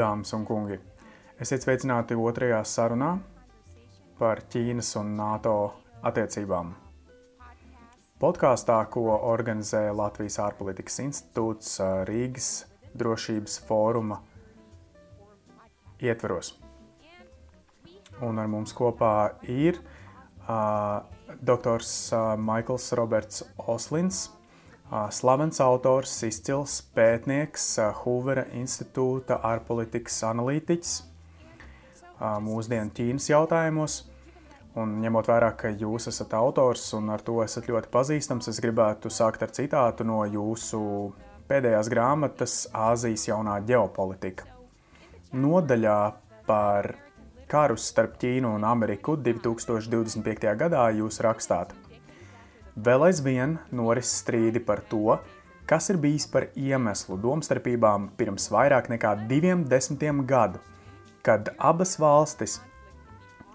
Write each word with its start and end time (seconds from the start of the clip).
Dāmas 0.00 0.32
un 0.32 0.46
kungi, 0.48 0.78
esiet 1.44 1.60
sveicināti 1.60 2.16
otrajā 2.16 2.62
sarunā 2.64 3.10
par 4.16 4.40
Ķīnas 4.48 4.94
un 4.96 5.10
NATO 5.18 5.52
attiecībām. 6.08 6.70
Podkāstā, 8.20 8.78
ko 8.92 9.18
organizē 9.28 9.82
Latvijas 9.92 10.38
ārpolitikas 10.46 10.96
institūts 11.04 11.74
Rīgas 12.08 12.48
drošības 12.96 13.58
fóruma 13.68 14.22
ietveros. 16.00 16.54
Un 18.24 18.40
ar 18.40 18.48
mums 18.48 18.72
kopā 18.76 19.14
ir 19.52 19.82
uh, 20.48 21.04
dr. 21.44 21.84
Maikls 22.40 22.88
Roberts 22.96 23.44
Oslins, 23.68 24.30
slavens 24.90 25.60
autors, 25.62 26.12
izcils 26.26 26.80
pētnieks, 26.96 27.66
Hoovera 28.02 28.46
institūta 28.58 29.38
ārpolitikas 29.46 30.16
analītiķis 30.26 30.94
mūsdienu 32.42 32.90
Ķīnas 32.96 33.28
jautājumos. 33.30 34.00
Un 34.78 35.00
ņemot 35.02 35.26
vērā, 35.26 35.50
ka 35.58 35.70
jūs 35.74 36.06
esat 36.10 36.34
autors 36.38 36.84
un 36.94 37.10
ar 37.10 37.22
to 37.26 37.40
esat 37.42 37.66
ļoti 37.70 37.90
pazīstams, 37.90 38.50
es 38.50 38.60
gribētu 38.62 39.10
sākt 39.10 39.42
ar 39.42 39.50
citātu 39.54 40.06
no 40.06 40.22
jūsu 40.30 40.80
pēdējās 41.50 41.90
grāmatas 41.90 42.56
Āzijas 42.70 43.26
jaunā 43.30 43.58
ģeopolitika. 43.66 44.46
Nodaļā 45.34 46.00
par 46.46 46.92
karus 47.50 47.90
starp 47.90 48.18
Ķīnu 48.22 48.54
un 48.58 48.66
Ameriku 48.66 49.16
2025. 49.18 50.50
gadā 50.64 50.88
jūs 50.98 51.22
rakstāt– 51.26 51.74
Vēl 52.80 53.02
aizvien 53.10 53.58
noris 53.76 54.08
strīdi 54.22 54.60
par 54.64 54.80
to, 54.88 55.18
kas 55.68 55.90
ir 55.92 55.98
bijis 56.00 56.24
par 56.30 56.46
iemeslu 56.56 57.18
domstarpībām 57.20 58.06
pirms 58.16 58.46
vairāk 58.54 58.88
nekā 58.92 59.10
diviem 59.28 59.66
desmitiem 59.68 60.22
gadu, 60.30 60.62
kad 61.26 61.50
abas 61.58 61.98
valstis 62.00 62.60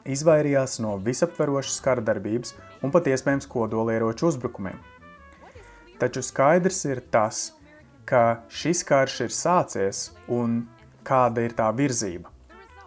izvairījās 0.05 0.77
no 0.85 0.93
visaptverošas 1.07 1.79
kara 1.87 2.05
darbības 2.05 2.53
un 2.85 2.93
pat 2.93 3.09
iespējams 3.09 3.49
kodolieroču 3.49 4.29
uzbrukumiem. 4.29 4.77
Taču 5.97 6.21
skaidrs 6.21 6.83
ir 6.91 7.01
tas, 7.09 7.47
ka 8.05 8.43
šis 8.51 8.83
karš 8.85 9.19
ir 9.25 9.33
sācies 9.33 10.05
un 10.29 10.65
kāda 11.07 11.47
ir 11.47 11.57
tā 11.57 11.71
virzība. 11.73 12.34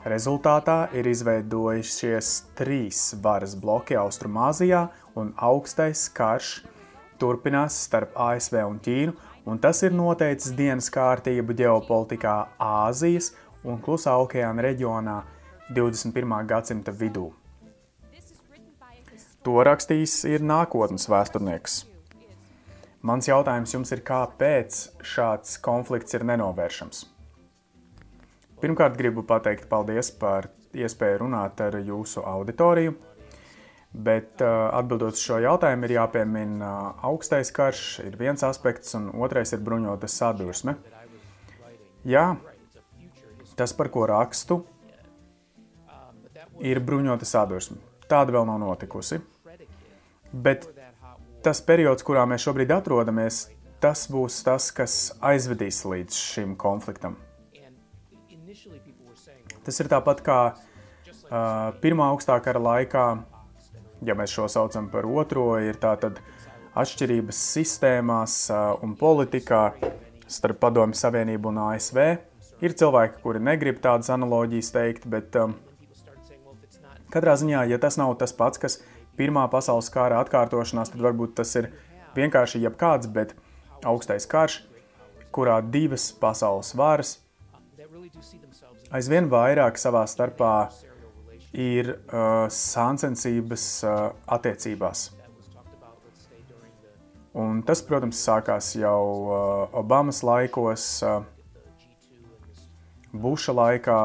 Rezultātā 0.06 0.92
ir 0.94 1.08
izveidojušies 1.10 2.28
trīs 2.54 3.00
varas 3.22 3.56
bloki 3.58 3.96
Austrumāzijā 3.98 4.84
un 5.18 5.32
augstais 5.42 6.04
karš 6.14 6.52
turpinās 7.18 7.80
starp 7.88 8.14
ASV 8.14 8.60
un 8.62 8.78
Ķīnu, 8.84 9.16
un 9.50 9.58
tas 9.58 9.82
ir 9.82 9.96
noteicis 9.98 10.54
dienas 10.54 10.86
kārtību 10.94 11.56
ģeopolitikā 11.58 12.36
Āzijas 12.62 13.32
un 13.66 13.82
Klusā 13.82 14.14
okeāna 14.22 14.68
reģionā 14.68 15.18
21. 15.74 16.38
gadsimta 16.46 16.94
vidū. 16.94 17.32
To 19.42 19.60
rakstījis 19.66 20.20
ir 20.30 20.46
nākotnes 20.46 21.10
vēsturnieks. 21.10 21.82
Mans 23.02 23.26
jautājums 23.26 23.74
jums 23.74 23.94
ir, 23.94 24.06
kāpēc 24.06 24.82
šāds 25.02 25.58
konflikts 25.62 26.14
ir 26.14 26.26
nenovēršams? 26.28 27.06
Pirmkārt, 28.58 28.96
gribu 28.98 29.22
pateikt 29.22 29.68
paldies 29.70 30.10
par 30.18 30.48
iespēju 30.74 31.22
runāt 31.22 31.60
ar 31.62 31.78
jūsu 31.78 32.24
auditoriju. 32.26 32.96
Bet 33.88 34.42
uh, 34.44 34.68
atbildot 34.76 35.16
uz 35.16 35.22
šo 35.24 35.38
jautājumu, 35.40 35.86
ir 35.86 35.94
jāpiemina 35.96 36.66
uh, 36.66 37.04
augstais 37.08 37.48
karš, 37.54 37.84
ir 38.04 38.18
viens 38.20 38.42
aspekts, 38.44 38.92
un 38.98 39.08
otrais 39.16 39.54
ir 39.56 39.62
bruņota 39.64 40.10
sadursme. 40.12 40.74
Jā, 42.08 42.26
tas, 43.56 43.72
par 43.74 43.88
ko 43.94 44.04
rakstu, 44.10 44.60
ir 46.60 46.82
bruņota 46.84 47.26
sadursme. 47.28 47.78
Tāda 48.10 48.34
vēl 48.36 48.46
nav 48.48 48.60
notikusi. 48.62 49.20
Bet 50.32 50.68
tas 51.44 51.62
periods, 51.64 52.04
kurā 52.04 52.26
mēs 52.28 52.44
šobrīd 52.44 52.74
atrodamies, 52.76 53.46
tas 53.80 54.04
būs 54.12 54.42
tas, 54.44 54.68
kas 54.74 54.98
aizvedīs 55.24 55.80
līdz 55.88 56.20
šim 56.34 56.54
konfliktam. 56.60 57.16
Tas 59.68 59.82
ir 59.84 59.90
tāpat 59.92 60.24
kā 60.24 60.38
uh, 60.48 61.74
Pirmā 61.82 62.08
augstākā 62.14 62.48
kara 62.48 62.62
laikā 62.64 63.08
ja 64.06 64.14
mēs 64.18 64.32
šo 64.34 64.46
saucam 64.50 64.88
par 64.92 65.06
otro, 65.06 65.50
ir 65.62 65.78
tātad 65.80 66.20
atšķirības 66.78 67.38
sistēmās 67.54 68.36
un 68.84 68.94
politikā 68.98 69.62
starp 70.28 70.60
Padomju 70.62 70.98
Savienību 70.98 71.50
un 71.50 71.62
ASV. 71.70 71.98
Ir 72.62 72.74
cilvēki, 72.78 73.20
kuri 73.22 73.42
negrib 73.42 73.80
tādas 73.82 74.10
analoģijas 74.14 74.70
teikt, 74.74 75.06
bet 75.10 75.36
um, 75.38 75.54
katrā 77.14 77.36
ziņā, 77.38 77.64
ja 77.70 77.78
tas 77.82 77.98
nav 78.00 78.16
tas 78.20 78.34
pats, 78.34 78.60
kas 78.62 78.80
Pirmā 79.18 79.48
pasaules 79.50 79.88
kara 79.90 80.20
atkārtošanās, 80.22 80.92
tad 80.92 81.02
varbūt 81.02 81.32
tas 81.40 81.50
ir 81.58 81.72
vienkārši 82.14 82.60
jebkāds, 82.62 83.08
bet 83.10 83.32
augstais 83.86 84.28
karš, 84.30 84.60
kurā 85.34 85.58
divas 85.62 86.12
pasaules 86.14 86.70
varas 86.78 87.16
aizvien 88.94 89.28
vairāk 89.30 89.78
savā 89.80 90.04
starpā 90.08 90.52
ir 91.52 91.94
uh, 91.94 92.46
sāncensības 92.52 93.64
uh, 93.84 94.10
attiecībās. 94.36 95.08
Un 97.38 97.60
tas, 97.62 97.82
protams, 97.86 98.18
sākās 98.24 98.72
jau 98.76 99.02
uh, 99.28 99.76
Obamas 99.78 100.22
laikos, 100.26 100.86
uh, 101.06 101.22
Buša 103.12 103.54
laikā 103.56 104.00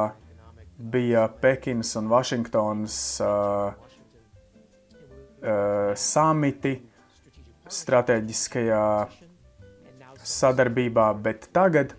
bija 0.94 1.28
Pekinas 1.42 1.96
un 2.00 2.08
Vašingtonas 2.12 2.98
uh, 3.24 3.74
uh, 5.44 5.92
samiti 5.96 6.78
strateģiskajā 7.74 8.86
sadarbībā, 10.24 11.10
bet 11.24 11.50
tagad 11.56 11.96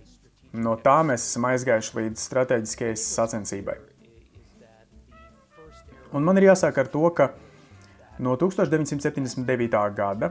no 0.55 0.77
tā 0.79 1.01
mēs 1.07 1.27
esam 1.29 1.49
aizgājuši 1.51 1.99
līdz 1.99 2.25
strateģiskajai 2.29 2.97
sacensībai. 3.01 3.77
Un 6.15 6.23
man 6.23 6.39
ir 6.39 6.49
jāsāk 6.51 6.79
ar 6.79 6.91
to, 6.93 7.03
ka 7.11 7.33
no 8.23 8.37
1979. 8.39 9.81
gada 9.97 10.31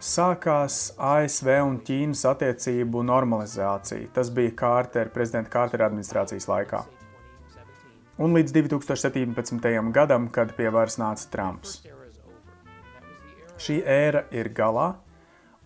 sākās 0.00 0.78
ASV 0.96 1.50
un 1.66 1.80
Ķīnas 1.84 2.22
attiecību 2.30 3.02
normalizācija. 3.04 4.12
Tas 4.14 4.30
bija 4.32 4.54
Kārtera, 4.56 5.10
prezidenta 5.12 5.50
Kārtera 5.52 5.90
administrācijas 5.90 6.46
laikā. 6.48 6.84
Un 8.20 8.36
līdz 8.36 8.54
2017. 8.54 9.92
gadam, 9.96 10.28
kad 10.32 10.54
pie 10.56 10.68
varas 10.72 10.98
nāca 11.00 11.26
Trumps. 11.32 11.80
Šī 13.60 13.80
ēra 13.84 14.24
ir 14.32 14.52
galā, 14.56 14.94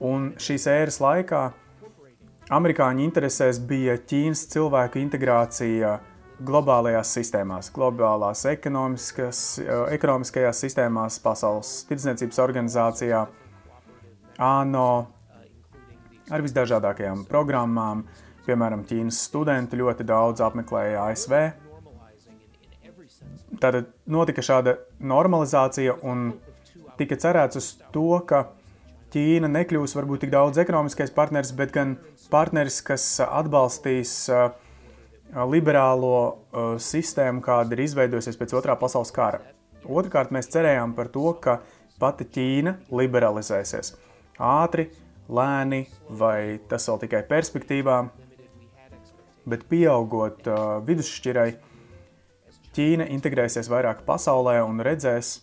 un 0.03 0.33
šīs 0.41 0.67
ēras 0.71 0.99
laikā 1.03 1.45
amerikāņu 2.53 3.01
interesēs 3.05 3.59
bija 3.65 3.97
Ķīnas 3.97 4.49
cilvēku 4.53 4.99
integrācija 5.01 6.01
globālajās 6.45 7.13
sistēmās, 7.17 7.71
globālās 7.73 8.45
ekonomiskajās 8.51 10.61
sistēmās, 10.65 11.19
Pasaules 11.23 11.85
tirdzniecības 11.89 12.39
organizācijā, 12.43 13.27
ANO, 14.43 15.07
ar 16.31 16.43
visdažādākajām 16.45 17.25
programmām. 17.31 18.05
Piemēram, 18.45 18.85
Ķīnas 18.85 19.19
studenti 19.31 19.77
ļoti 19.81 20.05
daudz 20.05 20.41
apmeklēja 20.45 21.05
ASV. 21.07 21.33
Tad 23.63 23.75
notika 24.11 24.43
šāda 24.45 24.77
normalizācija 25.01 25.95
un 26.05 26.33
tika 26.99 27.17
cerēts 27.17 27.57
uz 27.57 27.81
to, 27.95 28.21
ka 28.29 28.39
Ķīna 29.15 29.47
nekļūs 29.47 29.95
varbūt 29.95 30.25
tik 30.25 30.33
daudz 30.35 30.59
ekonomiskais 30.59 31.13
partneris, 31.15 31.53
bet 31.55 31.71
gan 31.73 31.95
partneris, 32.31 32.81
kas 32.85 33.05
atbalstīs 33.25 34.13
uh, 34.33 34.49
liberālo 35.51 36.17
uh, 36.17 36.75
sistēmu, 36.81 37.43
kāda 37.45 37.77
ir 37.77 37.85
izveidojusies 37.87 38.39
pēc 38.41 38.55
otrā 38.59 38.77
pasaules 38.81 39.13
kara. 39.15 39.43
Otrakārt, 39.85 40.33
mēs 40.33 40.51
cerējām 40.53 40.95
par 40.97 41.11
to, 41.13 41.27
ka 41.45 41.59
pati 42.01 42.27
Ķīna 42.27 42.79
liberalizēsies 42.95 43.95
ātri, 44.41 44.89
lēni, 45.29 45.85
vai 46.09 46.59
tas 46.69 46.89
vēl 46.89 47.05
tikai 47.05 47.23
perspektīvā, 47.29 48.01
bet 49.49 49.69
pieaugot 49.71 50.49
uh, 50.49 50.65
vidusšķirai, 50.87 51.49
Ķīna 52.75 53.07
integrēsies 53.15 53.71
vairāk 53.71 54.03
pasaulē 54.09 54.59
un 54.67 54.83
redzēs, 54.83 55.37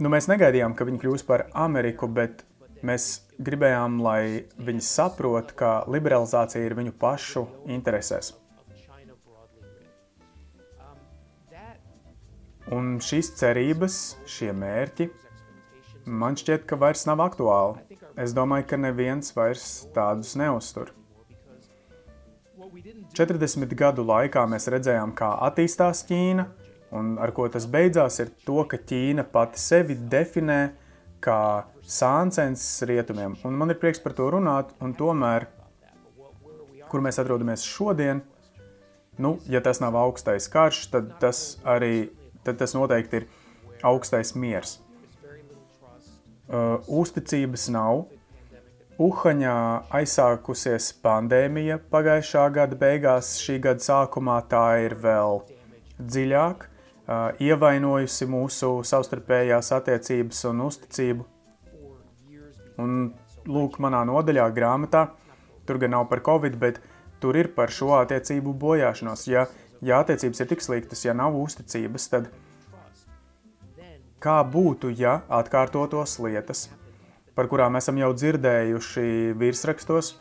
nu 0.00 0.10
mēs 0.10 0.30
negaidījām, 0.30 0.72
ka 0.74 0.86
viņi 0.88 1.02
kļūs 1.02 1.26
par 1.28 1.48
Ameriku, 1.52 2.08
bet 2.08 2.46
Mēs 2.84 3.23
gribējām, 3.42 3.98
lai 4.04 4.46
viņi 4.62 4.84
saprot, 4.84 5.52
ka 5.58 5.82
liberalizācija 5.90 6.64
ir 6.64 6.76
viņu 6.78 6.94
pašu 7.00 7.44
interesēs. 7.70 8.34
Un 12.72 12.96
šīs 13.04 13.34
cerības, 13.36 13.96
šie 14.30 14.48
mērķi, 14.56 15.10
man 16.08 16.38
šķiet, 16.40 16.64
ka 16.68 16.78
vairs 16.80 17.04
nav 17.04 17.20
aktuāli. 17.20 17.98
Es 18.16 18.32
domāju, 18.32 18.68
ka 18.70 18.78
neviens 18.80 19.34
vairs 19.36 19.84
tādus 19.94 20.32
neuztur. 20.38 20.94
40 23.14 23.74
gadu 23.78 24.04
laikā 24.06 24.46
mēs 24.50 24.70
redzējām, 24.72 25.12
kā 25.18 25.28
attīstās 25.46 26.02
Ķīna, 26.08 26.46
un 26.96 27.14
ar 27.22 27.34
ko 27.36 27.46
tas 27.52 27.66
beidzās, 27.70 28.18
ir 28.22 28.32
to, 28.46 28.62
ka 28.70 28.80
Ķīna 28.80 29.26
pati 29.30 29.60
sevi 29.60 29.98
definē 29.98 30.60
kā 31.22 31.40
sāncens 31.88 32.64
rietumiem. 32.88 33.36
Un 33.44 33.58
man 33.58 33.72
ir 33.72 33.78
prieks 33.80 34.02
par 34.02 34.14
to 34.16 34.28
runāt, 34.34 34.72
un 34.84 34.94
tomēr, 34.96 35.48
kur 36.90 37.04
mēs 37.04 37.20
atrodamies 37.20 37.64
šodien, 37.66 38.22
nu, 39.18 39.36
ja 39.50 39.60
tas 39.64 39.80
nav 39.82 39.96
augstais 39.98 40.48
karš, 40.50 40.86
tad 40.94 41.14
tas 41.22 41.44
arī, 41.64 42.10
tad 42.46 42.58
tas 42.60 42.74
noteikti 42.76 43.22
ir 43.22 43.28
augstais 43.84 44.34
miers. 44.38 44.78
Uh, 46.44 46.76
uzticības 46.88 47.70
nav, 47.72 48.04
Uhaņā 48.94 49.54
aizsākusies 49.90 50.92
pandēmija 51.02 51.80
pagājušā 51.90 52.44
gada 52.54 52.76
beigās, 52.78 53.32
šī 53.42 53.56
gada 53.64 53.82
sākumā 53.82 54.36
tā 54.46 54.66
ir 54.84 54.94
vēl 55.02 55.40
dziļāk, 55.98 56.68
ievainojusi 57.42 58.28
mūsu 58.30 58.70
savstarpējās 58.86 59.72
attiecības 59.74 60.44
un 60.52 60.62
uzticību. 60.68 61.26
Un 62.82 63.12
lūk, 63.46 63.78
manā 63.82 64.04
nodaļā 64.08 64.48
grāmatā, 64.56 65.08
tur 65.68 65.78
gan 65.82 65.94
nav 65.96 66.08
par 66.10 66.24
covid, 66.26 66.56
bet 66.60 66.80
tur 67.22 67.36
ir 67.38 67.52
par 67.56 67.72
šo 67.72 67.92
attiecību 68.00 68.54
bojāšanos. 68.60 69.26
Ja, 69.30 69.46
ja 69.84 70.00
attiecības 70.04 70.40
ir 70.42 70.50
tik 70.52 70.64
sliktas, 70.64 71.04
ja 71.06 71.14
nav 71.16 71.36
uzticības, 71.38 72.08
tad 72.12 72.30
kā 74.24 74.38
būtu, 74.48 74.94
ja 74.98 75.20
atkārtotos 75.28 76.18
lietas– 76.24 76.68
par 77.34 77.50
kurām 77.50 77.78
esam 77.78 77.98
jau 77.98 78.12
dzirdējuši 78.14 79.34
virsrakstos, 79.38 80.14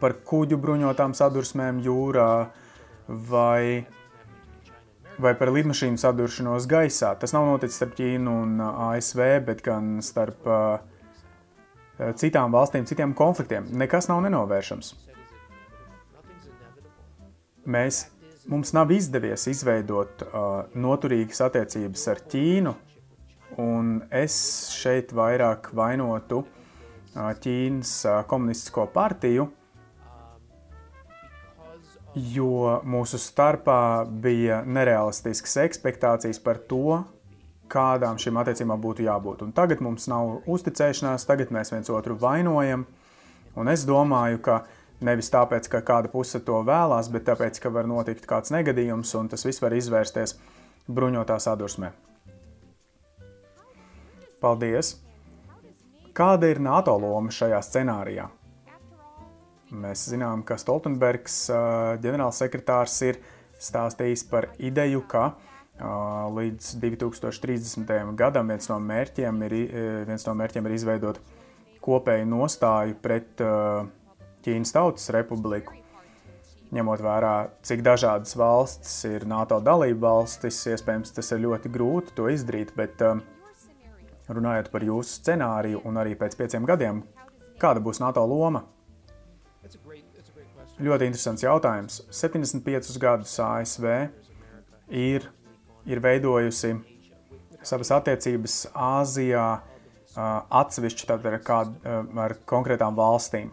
par 0.00 0.16
kuģu 0.28 0.58
bruņotām 0.60 1.14
sadursmēm 1.16 1.80
jūrā 1.84 2.30
vai, 3.08 3.86
vai 5.16 5.32
par 5.40 5.52
lidmašīnu 5.56 6.00
saduršanos 6.00 6.68
gaisā. 6.68 7.14
Tas 7.16 7.32
nav 7.32 7.48
noticis 7.48 7.80
starp 7.80 7.96
Ķīnu 7.96 8.36
un 8.42 8.60
ASV, 8.66 9.24
bet 9.48 9.64
gan 9.64 9.96
starp 10.04 10.44
uh, 10.50 10.76
citām 12.20 12.52
valstīm, 12.54 12.86
citiem 12.88 13.14
konfliktiem. 13.16 13.68
Nekas 13.72 14.10
nav 14.10 14.22
nenovēršams. 14.26 14.94
Mēs, 17.66 18.04
mums 18.46 18.72
nav 18.76 18.92
izdevies 18.94 19.48
izveidot 19.50 20.22
uh, 20.26 20.66
noturīgas 20.78 21.40
attiecības 21.48 22.04
ar 22.12 22.20
Ķīnu, 22.30 22.74
Un 23.56 24.02
es 24.12 24.34
šeit 24.74 25.14
vairāk 25.16 25.70
vainotu 25.76 26.42
Ķīnas 27.16 27.92
komunistisko 28.28 28.84
partiju, 28.92 29.46
jo 32.34 32.74
mūsu 32.84 33.20
starpā 33.20 34.04
bija 34.04 34.60
nerealistiskas 34.66 35.56
expectācijas 35.62 36.42
par 36.42 36.60
to, 36.68 36.98
kādām 37.72 38.18
šīm 38.20 38.38
attiecībām 38.40 38.80
būtu 38.82 39.06
jābūt. 39.06 39.44
Un 39.46 39.52
tagad 39.56 39.82
mums 39.84 40.08
nav 40.10 40.48
uzticēšanās, 40.50 41.26
tagad 41.28 41.52
mēs 41.54 41.72
viens 41.74 41.90
otru 41.92 42.16
vainojam. 42.20 42.86
Un 43.56 43.70
es 43.72 43.86
domāju, 43.88 44.40
ka 44.44 44.60
nevis 45.04 45.30
tāpēc, 45.32 45.68
ka 45.72 45.82
kāda 45.84 46.10
puse 46.12 46.40
to 46.44 46.60
vēlās, 46.66 47.10
bet 47.12 47.26
tāpēc, 47.28 47.60
ka 47.60 47.72
var 47.72 47.88
notikt 47.88 48.28
kāds 48.28 48.52
negadījums 48.54 49.14
un 49.18 49.30
tas 49.32 49.44
viss 49.46 49.62
var 49.64 49.76
izvērsties 49.76 50.36
bruņotā 50.88 51.38
sadursmē. 51.42 51.92
Paldies! 54.40 54.96
Kāda 56.16 56.48
ir 56.48 56.60
NATO 56.64 56.94
loma 56.96 57.32
šajā 57.32 57.58
scenārijā? 57.64 58.30
Mēs 59.76 60.06
zinām, 60.08 60.44
ka 60.46 60.56
Stoltenbergs, 60.60 61.48
ģenerālsekretārs, 62.00 62.94
ir 63.08 63.18
stāstījis 63.60 64.22
par 64.30 64.46
ideju, 64.62 65.02
ka 65.10 65.32
līdz 65.76 66.70
2030. 66.80 68.14
gadam 68.16 68.48
viens 68.48 68.68
no 68.70 68.78
mērķiem 68.80 69.42
ir, 69.48 69.56
viens 70.08 70.24
no 70.26 70.34
mērķiem 70.38 70.68
ir 70.68 70.76
izveidot 70.76 71.20
kopēju 71.84 72.28
nostāju 72.30 72.96
pret 73.02 73.42
Ķīnas 74.46 74.72
Tautas 74.72 75.10
Republiku. 75.14 75.76
Ņemot 76.74 77.02
vērā, 77.04 77.34
cik 77.62 77.84
dažādas 77.86 78.34
valstis 78.34 78.94
ir 79.06 79.26
NATO 79.30 79.60
dalība 79.62 80.08
valstis, 80.08 80.58
iespējams, 80.72 81.12
tas 81.14 81.30
ir 81.30 81.44
ļoti 81.44 81.70
grūti 81.70 82.16
to 82.16 82.26
izdarīt, 82.32 82.72
bet 82.74 83.04
runājot 84.26 84.72
par 84.72 84.82
jūsu 84.82 85.20
scenāriju 85.20 85.84
un 85.86 86.00
arī 86.02 86.16
pēc 86.18 86.34
pieciem 86.40 86.66
gadiem, 86.66 87.04
kāda 87.62 87.84
būs 87.84 88.02
NATO 88.02 88.24
loma? 88.26 88.64
Ļoti 90.76 91.06
interesants 91.08 91.44
jautājums. 91.46 92.02
75 92.10 92.98
gadus 93.00 93.38
ASV 93.40 93.86
ir, 94.90 95.30
ir 95.86 96.02
veidojusi 96.04 96.74
savas 97.66 97.92
attiecības 97.96 98.66
Āzijā 98.74 99.46
atsevišķi 100.16 101.12
ar, 101.12 101.38
kād, 101.44 101.76
ar 102.16 102.36
konkrētām 102.48 102.96
valstīm. 102.96 103.52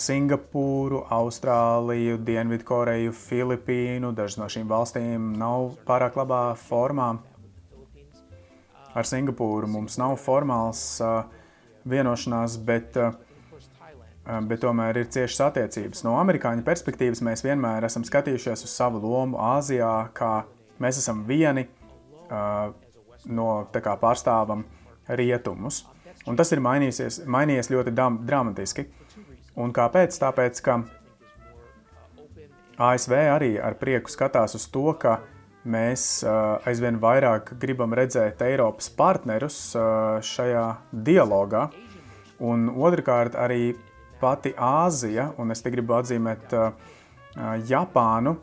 Singapūru, 0.00 1.02
Austrāliju, 1.12 2.16
Dienvidkoreju, 2.24 3.12
Filipīnu. 3.12 4.14
Dažas 4.16 4.38
no 4.40 4.48
šīm 4.48 4.70
valstīm 4.70 5.34
nav 5.40 5.74
pārāk 5.88 6.16
labā 6.16 6.44
formā 6.56 7.10
ar 8.94 9.06
Singapūru 9.06 9.68
mums 9.70 9.98
nav 10.00 10.16
formāls 10.20 10.82
vienošanās, 11.88 12.56
bet, 12.66 12.96
bet 14.50 14.62
tomēr 14.62 15.02
ir 15.02 15.10
ciešas 15.14 15.44
attiecības. 15.48 16.04
No 16.06 16.16
amerikāņu 16.20 16.64
perspektīvas 16.66 17.22
mēs 17.26 17.44
vienmēr 17.46 17.86
esam 17.88 18.04
skatījušies 18.06 18.66
uz 18.66 18.74
savu 18.74 19.02
lomu 19.04 19.38
Āzijā, 19.52 19.92
kā 20.16 20.42
mēs 20.80 21.00
esam 21.02 21.24
vieni 21.28 21.66
uh, 21.66 22.70
no 23.26 23.48
kā 23.72 23.96
pārstāvam 24.00 24.64
rietumus. 25.08 25.84
Un 26.28 26.36
tas 26.36 26.52
ir 26.52 26.60
mainījies, 26.60 27.22
mainījies 27.28 27.70
ļoti 27.72 27.94
dam, 27.96 28.20
dramatiski. 28.28 28.86
Un 29.60 29.72
kāpēc? 29.74 30.14
Tāpēc, 30.20 30.60
ka 30.64 30.80
ASV 32.80 33.14
arī 33.32 33.54
ar 33.60 33.76
prieku 33.80 34.12
skatās 34.12 34.54
uz 34.56 34.66
to, 34.72 34.92
ka 35.00 35.18
uh, 35.18 35.28
mēs 35.68 36.22
aizvien 36.68 36.98
vairāk 37.00 37.54
gribam 37.60 37.92
redzēt 37.96 38.40
Eiropas 38.44 38.88
partnerus 38.96 39.58
šajā 40.24 40.66
dialogā. 40.92 41.68
Un 42.40 42.70
otrkārt, 42.72 43.36
arī 43.36 43.74
pati 44.20 44.54
Āzija, 44.56 45.30
un 45.38 45.52
es 45.52 45.60
te 45.62 45.72
gribu 45.72 45.98
atzīmēt 45.98 46.54
Japānu 47.68 48.36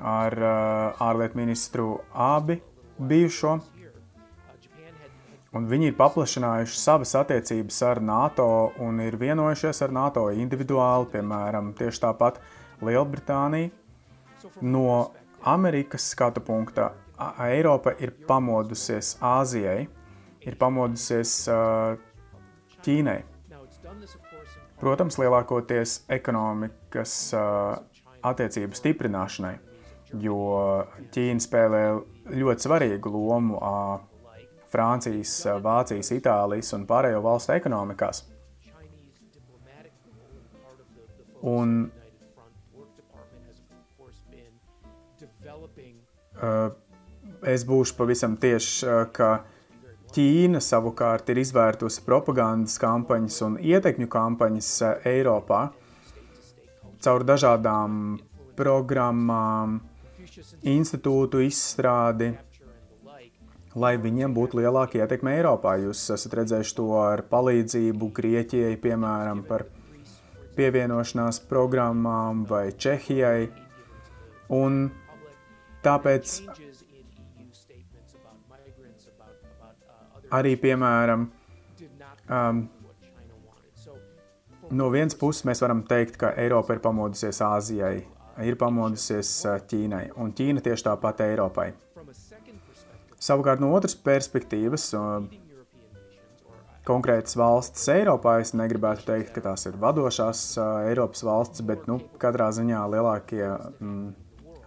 ar 0.00 0.36
ārlietu 1.02 1.38
ministru 1.38 1.86
Abi 2.12 2.60
bijušo. 2.98 3.58
Un 5.52 5.66
viņi 5.68 5.90
ir 5.90 5.96
paplašinājuši 5.98 6.78
savas 6.80 7.12
attiecības 7.20 7.82
ar 7.84 8.00
NATO 8.00 8.46
un 8.80 9.02
ir 9.04 9.18
vienojušies 9.20 9.82
ar 9.84 9.92
NATO 9.92 10.30
individuāli, 10.32 11.10
piemēram, 11.12 11.74
tieši 11.76 12.06
tāpat 12.06 12.40
Lielbritānija. 12.80 13.68
No 14.64 15.12
Amerikas 15.44 16.08
skatu 16.14 16.40
punkta 16.40 16.92
Eiropa 17.44 17.92
ir 18.00 18.14
pamodusies 18.26 19.16
Āzijai, 19.22 19.84
ir 20.42 20.56
pamodusies 20.58 21.34
uh, 21.52 22.00
Ķīnai. 22.82 23.20
Protams, 24.80 25.18
lielākoties 25.20 26.00
ekonomikas 26.10 27.12
uh, 27.36 27.76
attiecību 28.26 28.74
stiprināšanai, 28.78 29.54
jo 30.20 30.38
Ķīna 31.14 31.42
spēlē 31.42 31.82
ļoti 32.32 32.66
svarīgu 32.66 33.12
lomu 33.12 33.60
Francijas, 34.72 35.34
Vācijas, 35.64 36.12
Itālijas 36.16 36.72
un 36.76 36.86
pārējo 36.88 37.22
valstu 37.24 37.54
ekonomikās. 37.56 38.24
Un 41.42 41.90
es 47.42 47.64
būšu 47.66 47.96
pavisam 47.98 48.36
tieši, 48.40 48.86
ka 49.16 49.32
Ķīna 50.12 50.60
savukārt 50.60 51.30
ir 51.32 51.40
izvērtusi 51.40 52.02
propagandas 52.04 52.76
kampaņas 52.80 53.38
un 53.46 53.54
ietekņu 53.60 54.10
kampaņas 54.12 54.72
Eiropā 55.08 55.62
caur 57.02 57.24
dažādām 57.26 58.20
programmām, 58.58 59.80
institūtu 60.74 61.42
izstrādi, 61.46 62.32
lai 63.74 63.92
viņiem 64.00 64.34
būtu 64.36 64.60
lielāka 64.60 65.00
ietekme 65.00 65.36
Eiropā. 65.38 65.76
Jūs 65.82 66.06
esat 66.16 66.38
redzējuši 66.42 66.78
to 66.78 66.88
ar 67.00 67.24
palīdzību 67.32 68.10
Grieķijai, 68.16 68.74
piemēram, 68.82 69.44
par 69.48 69.66
pievienošanās 70.56 71.40
programmām 71.48 72.44
vai 72.48 72.66
Čehijai. 72.76 73.48
Un 74.52 74.90
Tāpēc 75.82 76.32
arī, 80.30 80.52
piemēram, 80.62 81.24
um, 82.30 82.60
no 84.70 84.90
vienas 84.94 85.18
puses 85.18 85.42
mēs 85.48 85.62
varam 85.64 85.82
teikt, 85.88 86.20
ka 86.22 86.30
Eiropa 86.38 86.76
ir 86.76 86.82
pamodusies 86.84 87.42
Āzijai, 87.42 88.04
ir 88.40 88.56
pamodusies 88.60 89.30
Ķīnai, 89.68 90.06
un 90.20 90.32
Ķīna 90.36 90.64
tieši 90.64 90.86
tāpat 90.88 91.20
Eiropai. 91.26 91.72
Savukārt 93.22 93.62
no 93.62 93.70
otras 93.76 93.94
perspektīvas, 93.94 94.88
konkrētas 96.88 97.36
valstis 97.38 97.84
Eiropā, 97.92 98.38
es 98.42 98.54
negribētu 98.58 99.06
teikt, 99.06 99.30
ka 99.36 99.44
tās 99.44 99.68
ir 99.70 99.78
vadošās 99.82 100.42
Eiropas 100.88 101.22
valstis, 101.26 101.62
bet 101.66 101.86
nu, 101.90 102.00
katrā 102.22 102.48
ziņā 102.54 102.80
lielākie 102.94 103.44
mm, 103.46 104.08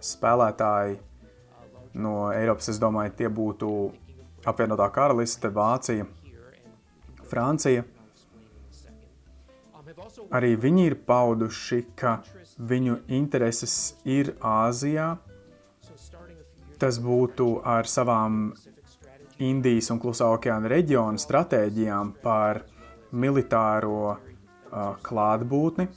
spēlētāji 0.00 0.96
no 2.00 2.30
Eiropas, 2.32 2.70
es 2.72 2.80
domāju, 2.80 3.12
tie 3.18 3.28
būtu 3.32 3.68
apvienotā 4.48 4.88
karaliste, 4.94 5.50
Vācija, 5.52 6.06
Francija. 7.26 7.84
Arī 10.34 10.56
viņi 10.58 10.88
ir 10.90 10.96
pauduši, 11.06 11.82
ka 11.98 12.18
viņu 12.58 12.98
intereses 13.12 13.96
ir 14.04 14.34
Āzijā, 14.40 15.16
tas 16.80 16.98
būtu 17.00 17.60
ar 17.64 17.88
savām 17.88 18.54
Indijas 19.42 19.90
un 19.92 20.00
Klusā 20.00 20.30
okeāna 20.32 20.68
reģiona 20.72 21.20
stratēģijām 21.20 22.14
par 22.22 22.62
militāro 23.12 24.16
uh, 24.16 24.18
klātbūtni. 25.04 25.88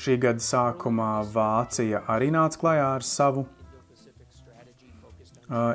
Šī 0.00 0.16
gada 0.22 0.38
sākumā 0.40 1.24
Vācija 1.32 2.04
arī 2.08 2.30
nāca 2.32 2.58
klajā 2.62 2.86
ar 3.00 3.02
savu 3.06 3.42
uh, 3.44 3.50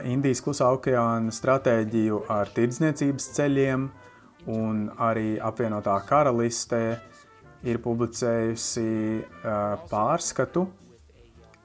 Indijas 0.08 0.42
Klusā 0.46 0.72
okeāna 0.78 1.36
stratēģiju 1.36 2.24
ar 2.32 2.50
tirdzniecības 2.56 3.26
ceļiem, 3.36 3.90
un 4.56 4.90
arī 5.02 5.36
apvienotā 5.42 5.98
karaliste 6.08 7.00
ir 7.64 7.80
publicējusi 7.84 8.88
uh, 9.22 9.78
pārskatu, 9.90 10.66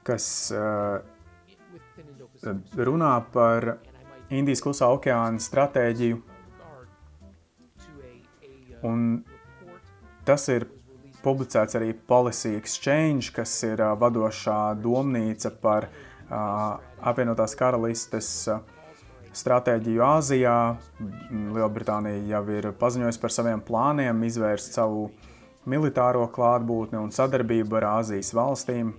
kas 0.06 0.26
uh, 0.54 1.00
runā 2.76 3.14
par 3.34 3.76
Indijas 4.30 4.62
klusā 4.62 4.86
okeāna 4.94 5.42
stratēģiju. 5.42 6.20
Un 8.86 9.08
tas 10.24 10.46
ir 10.54 10.68
publicēts 11.24 11.76
arī 11.76 11.92
Policy 11.92 12.54
Exchange, 12.56 13.32
kas 13.34 13.52
ir 13.66 13.82
uh, 13.82 13.96
vadošā 14.00 14.60
domnīca 14.80 15.52
par 15.60 15.88
uh, 15.90 16.78
apvienotās 17.10 17.56
karalistes 17.58 18.30
uh, 18.48 18.62
stratēģiju 19.36 20.04
Āzijā. 20.04 20.56
Lielbritānija 21.30 22.22
jau 22.34 22.44
ir 22.54 22.70
paziņojusi 22.78 23.22
par 23.22 23.34
saviem 23.34 23.62
plāniem 23.66 24.24
izvērst 24.26 24.78
savu 24.78 25.08
militāro 25.68 26.26
klātbūtni 26.32 26.98
un 27.00 27.10
sadarbību 27.12 27.76
ar 27.80 27.88
Āzijas 28.00 28.32
valstīm. 28.36 28.94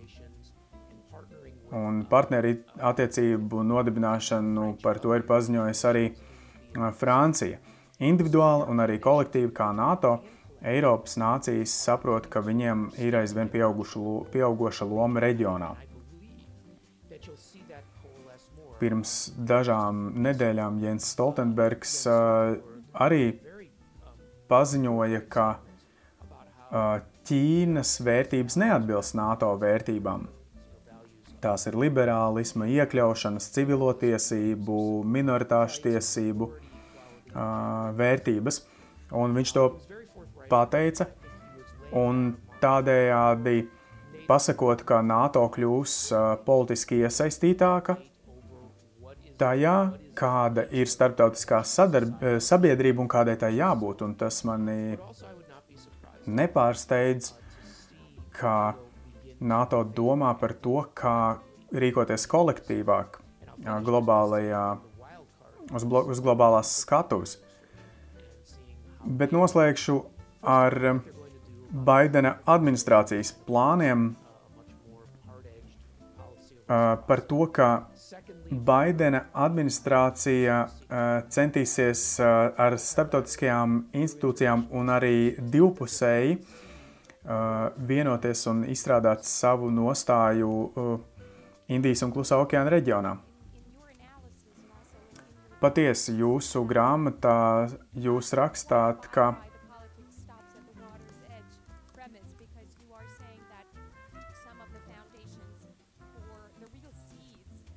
Un 1.71 2.01
partneri 2.09 2.57
attiecību 2.83 3.63
nodibināšanu 3.63 4.75
par 4.83 4.99
to 4.99 5.15
ir 5.15 5.23
paziņojusi 5.27 5.87
arī 5.87 6.05
Francija. 6.99 7.61
Individuāli 8.01 8.67
un 8.73 8.83
arī 8.83 8.99
kolektīvi 8.99 9.53
kā 9.55 9.71
NATO, 9.75 10.17
Eiropas 10.61 11.15
nācijas 11.17 11.71
saprot, 11.73 12.27
ka 12.29 12.43
viņiem 12.45 12.91
ir 13.01 13.15
aizvien 13.17 13.49
pieauguša 13.49 14.85
loma 14.85 15.23
reģionā. 15.23 15.71
Pirms 18.81 19.15
dažām 19.37 20.11
nedēļām 20.25 20.79
Jens 20.81 21.07
Stoltenbergs 21.13 21.95
arī 22.09 23.25
paziņoja, 24.49 25.21
ka 25.29 25.47
Ķīnas 26.71 27.97
vērtības 28.05 28.55
neatbilst 28.61 29.15
NATO 29.19 29.51
vērtībām. 29.59 30.27
Tās 31.41 31.65
ir 31.67 31.75
liberālisma, 31.81 32.67
iekļaušanas, 32.69 33.49
civilotiesību, 33.55 34.77
minoritāšu 35.09 35.81
tiesību 35.87 36.47
uh, 36.47 36.59
vērtības. 37.97 38.61
Un 39.17 39.33
viņš 39.35 39.53
to 39.57 39.65
pateica, 40.51 41.09
un 41.97 42.29
tādējādi 42.61 43.65
pasakot, 44.29 44.85
ka 44.87 45.01
NATO 45.03 45.43
kļūs 45.51 45.97
uh, 46.13 46.29
politiski 46.45 47.01
iesaistītāka 47.01 47.97
tajā, 49.41 49.75
kāda 50.17 50.67
ir 50.75 50.89
starptautiskā 50.89 51.63
sabiedrība 51.65 53.01
un 53.03 53.09
kādai 53.11 53.37
tai 53.41 53.55
jābūt. 53.57 54.03
Un 54.05 54.15
tas 54.19 54.43
mani 54.47 54.97
nepārsteidz, 56.27 57.33
ka 58.35 58.75
NATO 59.41 59.81
domā 59.83 60.33
par 60.39 60.53
to, 60.61 60.83
kā 60.93 61.37
rīkoties 61.73 62.27
kolektīvāk 62.29 63.19
globālajā, 63.85 64.65
uz, 65.73 65.85
uz 65.85 66.21
globālās 66.21 66.73
skatuves. 66.83 67.37
Bet 69.01 69.33
noslēgšu 69.33 69.97
ar 70.45 70.77
Baidena 71.71 72.35
administrācijas 72.51 73.31
plāniem 73.47 74.11
par 76.67 77.21
to, 77.27 77.45
ka 77.51 77.69
Baidena 78.51 79.21
administrācija 79.39 80.57
centīsies 81.31 82.01
ar 82.19 82.75
starptautiskajām 82.75 83.77
institūcijām 83.95 84.65
un 84.75 84.91
arī 84.91 85.15
divpusēji 85.53 86.35
Uh, 87.21 87.67
vienoties 87.77 88.47
un 88.49 88.63
izstrādāt 88.65 89.27
savu 89.29 89.67
nostāju 89.69 90.53
Indijas 91.69 92.01
un 92.01 92.09
Klusā 92.15 92.39
okeāna 92.41 92.71
reģionā. 92.73 93.11
Patiesi, 95.61 96.15
jūsu 96.17 96.63
grāmatā 96.65 97.69
jūs 97.93 98.33
rakstāt, 98.33 99.05
ka 99.13 99.35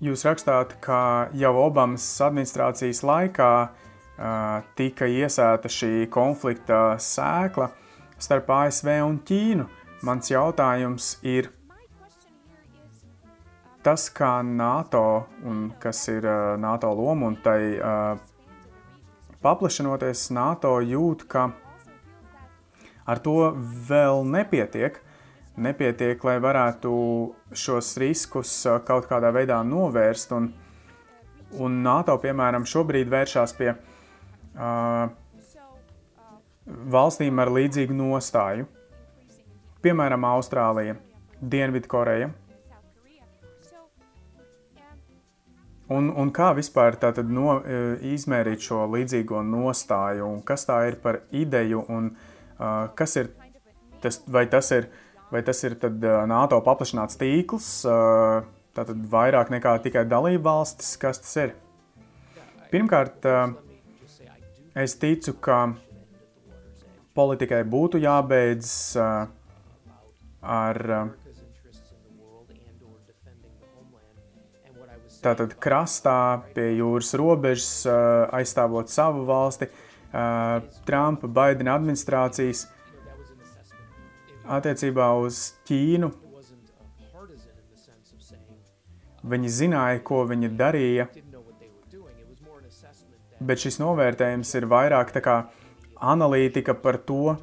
Jūs 0.05 0.21
rakstāt, 0.27 0.75
ka 0.85 1.31
jau 1.33 1.55
Obamas 1.63 2.05
administrācijas 2.21 2.99
laikā 3.09 3.51
uh, 3.65 4.59
tika 4.77 5.07
iesēta 5.09 5.71
šī 5.73 6.11
konflikta 6.13 6.99
sēkla, 7.01 7.71
starp 8.21 8.51
ASV 8.53 8.91
un 9.07 9.17
Ķīnu. 9.25 9.65
Mans 10.05 10.29
jautājums 10.29 11.15
ir 11.25 11.49
tas, 13.87 14.11
kā 14.13 14.43
NATO 14.45 15.25
un 15.49 15.71
kas 15.81 16.03
ir 16.13 16.29
uh, 16.29 16.59
NATO 16.61 16.93
loma 16.93 17.31
un 17.33 17.41
tai 17.41 17.59
uh, 17.79 18.21
paplašinoties, 19.41 20.27
NATO 20.37 20.75
jūt, 20.85 21.25
ka 21.33 21.49
ar 23.09 23.25
to 23.25 23.55
vēl 23.89 24.21
nepietiek. 24.37 25.01
Nepietiek, 25.55 26.19
lai 26.27 26.41
varētu 26.43 26.93
šos 27.59 27.95
riskus 28.03 28.53
uh, 28.69 28.79
kaut 28.87 29.09
kādā 29.11 29.33
veidā 29.35 29.61
novērst. 29.67 30.33
Un, 30.37 30.51
un 31.63 31.83
NATO, 31.85 32.17
piemēram, 32.23 32.67
šobrīd 32.69 33.11
vēršās 33.13 33.55
pie 33.59 33.73
uh, 33.75 35.11
valstīm 36.65 37.43
ar 37.43 37.53
līdzīgu 37.53 37.97
nostāju, 37.97 38.67
piemēram, 39.85 40.25
Austrālija, 40.31 40.97
Dienvidkoreja. 41.41 42.33
Un, 45.95 46.09
un 46.17 46.31
kā 46.33 46.55
vispār 46.57 46.97
no, 47.29 47.59
izmērīt 48.01 48.63
šo 48.65 48.87
līdzīgo 48.89 49.43
nostāju, 49.45 50.25
un 50.33 50.41
kas 50.43 50.65
tā 50.65 50.79
ir 50.89 50.97
par 51.03 51.21
ideju, 51.31 51.85
un 51.93 52.09
uh, 52.15 52.89
kas 52.97 53.19
ir 53.21 53.29
tas, 54.01 54.23
vai 54.27 54.47
tas 54.49 54.71
ir, 54.73 54.89
vai 55.33 55.43
tas 55.47 55.61
ir 55.65 55.77
tad 55.81 56.05
NATO 56.29 56.61
paplašināts 56.65 57.19
tīkls, 57.21 57.69
tātad 58.75 59.07
vairāk 59.11 59.53
nekā 59.55 59.77
tikai 59.87 60.05
dalība 60.11 60.51
valstis, 60.51 60.97
kas 61.01 61.23
tas 61.23 61.35
ir? 61.43 61.55
Pirmkārt, 62.73 63.27
es 64.75 64.97
ticu, 64.99 65.37
ka 65.39 65.59
politikai 67.15 67.63
būtu 67.71 68.01
jābeidz 68.03 68.71
ar 70.45 70.81
tātad 75.25 75.55
krastā 75.63 76.43
pie 76.57 76.75
jūras 76.81 77.15
robežas, 77.17 77.71
aizstāvot 78.35 78.91
savu 78.93 79.25
valsti, 79.29 79.71
Trumpa, 80.85 81.27
Baidena 81.27 81.79
administrācijas 81.79 82.67
attiecībā 84.45 85.09
uz 85.21 85.55
Ķīnu. 85.69 86.11
Viņi 89.25 89.49
zināja, 89.49 90.01
ko 90.05 90.25
viņi 90.29 90.51
darīja, 90.53 91.07
bet 93.41 93.63
šis 93.63 93.81
novērtējums 93.81 94.51
ir 94.59 94.67
vairāk 94.69 95.15
tā 95.15 95.23
kā 95.25 95.37
analītika 96.13 96.75
par 96.77 96.99
to, 97.09 97.37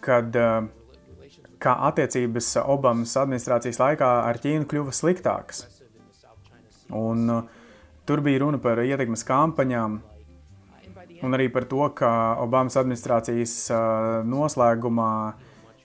kad 0.00 0.36
kā 1.60 1.74
attiecības 1.90 2.54
Obamas 2.64 3.12
administrācijas 3.20 3.80
laikā 3.82 4.08
ar 4.24 4.40
Ķīnu 4.40 4.68
kļuva 4.70 4.94
sliktākas. 4.96 5.66
Un, 6.96 7.28
tur 8.08 8.22
bija 8.24 8.40
runa 8.42 8.58
par 8.62 8.80
ietekmes 8.82 9.22
kampaņām, 9.28 10.00
un 11.20 11.36
arī 11.36 11.50
par 11.52 11.68
to, 11.68 11.84
ka 11.94 12.10
Obamas 12.40 12.80
administrācijas 12.80 13.54
noslēgumā 14.26 15.12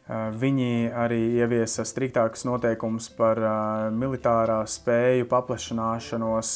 viņi 0.07 0.91
arī 0.93 1.21
ieviesa 1.41 1.85
striktākus 1.87 2.45
noteikumus 2.45 3.09
par 3.17 3.39
militārā 3.93 4.61
spēju 4.69 5.25
paplašināšanos. 5.31 6.51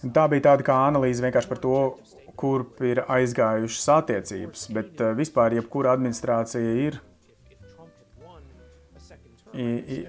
Tā 0.00 0.24
bija 0.32 0.46
tāda 0.48 0.64
kā 0.66 0.78
analīze 0.88 1.22
vienkārši 1.22 1.50
par 1.50 1.60
to, 1.62 1.76
kurp 2.40 2.80
ir 2.88 3.02
aizgājušas 3.04 3.86
attiecības, 3.98 4.66
bet 4.74 5.02
vispār 5.18 5.58
jebkura 5.58 5.92
administrācija 5.94 6.74
ir. 6.88 6.98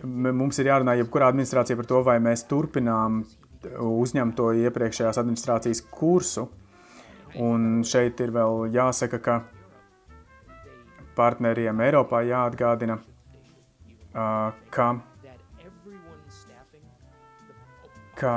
Mums 0.06 0.62
ir 0.62 0.70
jārunā 0.70 0.96
jebkurā 1.02 1.32
administrācijā 1.34 1.78
par 1.78 1.90
to, 1.90 2.02
vai 2.08 2.18
mēs 2.24 2.46
turpinām 2.50 3.24
uzņemto 3.86 4.52
iepriekšējās 4.66 5.20
administrācijas 5.22 5.84
kursu. 5.92 6.48
Un 7.42 7.82
šeit 7.88 8.20
ir 8.24 8.34
vēl 8.36 8.72
jāsaka, 8.74 9.20
ka 9.24 9.36
partneriem 11.22 11.86
Eiropā 11.86 12.24
jāatgādina, 12.26 12.98
ka, 14.74 14.88
ka 18.20 18.36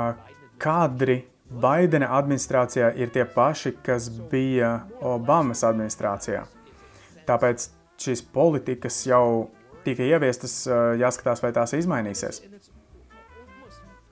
kadri 0.61 1.23
Baidena 1.45 2.07
administrācijā 2.17 2.87
ir 2.97 3.11
tie 3.13 3.23
paši, 3.29 3.75
kas 3.85 4.07
bija 4.31 4.71
Obamas 5.05 5.61
administrācijā. 5.67 6.41
Tāpēc 7.27 7.67
šīs 8.01 8.23
politikas 8.33 8.97
jau 9.05 9.51
tika 9.85 10.03
ieviestas, 10.03 10.63
jāskatās, 10.99 11.43
vai 11.45 11.53
tās 11.55 11.75
izmainīsies. 11.77 12.41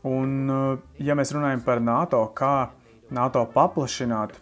Un, 0.06 0.54
ja 1.02 1.18
mēs 1.18 1.34
runājam 1.34 1.64
par 1.66 1.82
NATO, 1.82 2.22
kā 2.38 2.70
NATO 3.14 3.48
paplašināt 3.56 4.38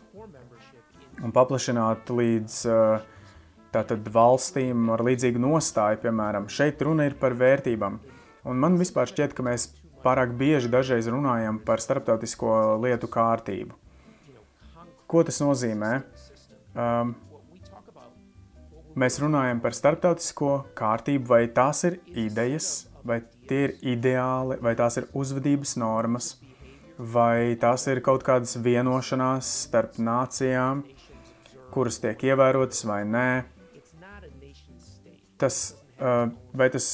un 1.21 1.33
paplašināt 1.35 2.11
līdz 2.11 2.57
tātad, 3.73 4.07
valstīm 4.13 4.89
ar 4.93 5.03
līdzīgu 5.07 5.41
nostāju, 5.41 6.01
piemēram, 6.03 6.49
šeit 6.51 6.81
runa 6.85 7.07
ir 7.07 7.15
par 7.19 7.35
vērtībām. 7.39 7.99
Un 8.51 8.61
man 8.61 8.77
vispār 8.79 9.09
šķiet, 9.09 9.35
ka 9.37 9.45
mēs 9.45 9.69
pārāk 10.03 10.33
bieži 10.37 10.71
dažreiz 10.71 11.09
runājam 11.11 11.59
par 11.65 11.81
starptautisko 11.83 12.77
lietu 12.83 13.09
kārtību. 13.11 13.77
Ko 15.11 15.23
tas 15.27 15.41
nozīmē? 15.43 15.91
Um, 16.71 17.13
mēs 18.95 19.19
runājam 19.21 19.59
par 19.63 19.75
starptautisko 19.75 20.53
kārtību, 20.77 21.27
vai 21.31 21.43
tās 21.51 21.83
ir 21.87 21.99
idejas, 22.15 22.87
vai 23.03 23.21
tie 23.49 23.65
ir 23.67 23.75
ideāli, 23.97 24.57
vai 24.63 24.73
tās 24.79 24.97
ir 25.01 25.09
uzvedības 25.17 25.75
normas, 25.81 26.33
vai 26.97 27.57
tās 27.61 27.87
ir 27.91 28.01
kaut 28.05 28.23
kādas 28.23 28.57
vienošanās 28.61 29.49
starp 29.65 29.97
nācijām, 29.99 30.85
kuras 31.71 31.99
tiek 32.03 32.23
ievērotas 32.31 32.85
vai 32.87 33.03
nē. 33.07 33.27
Tas, 35.41 35.73
vai 36.53 36.69
tas, 36.73 36.87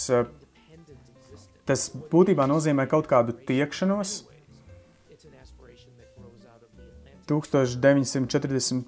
tas 1.67 1.81
būtībā 2.11 2.47
nozīmē 2.47 2.87
kaut 2.87 3.07
kādu 3.11 3.35
tiekšanos. 3.47 4.23
1941. 7.27 8.87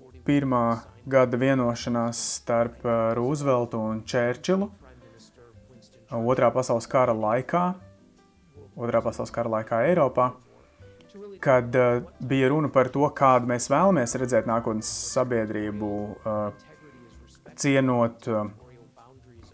gada 1.12 1.36
vienošanās 1.42 2.18
starp 2.40 2.86
Rooseveltu 3.18 3.76
un 3.84 4.00
Čērčilu 4.08 4.70
Otrā 6.10 6.48
pasaules 6.50 6.88
kara 6.90 7.14
laikā, 7.14 7.64
Otrā 8.80 9.02
pasaules 9.06 9.30
kara 9.30 9.52
laikā 9.54 9.84
Eiropā, 9.92 10.32
kad 11.44 11.76
bija 12.26 12.50
runa 12.50 12.72
par 12.74 12.90
to, 12.90 13.04
kādu 13.14 13.52
mēs 13.52 13.70
vēlamies 13.70 14.18
redzēt 14.18 14.50
nākotnes 14.50 14.90
sabiedrību, 15.14 15.92
cienot 17.62 18.26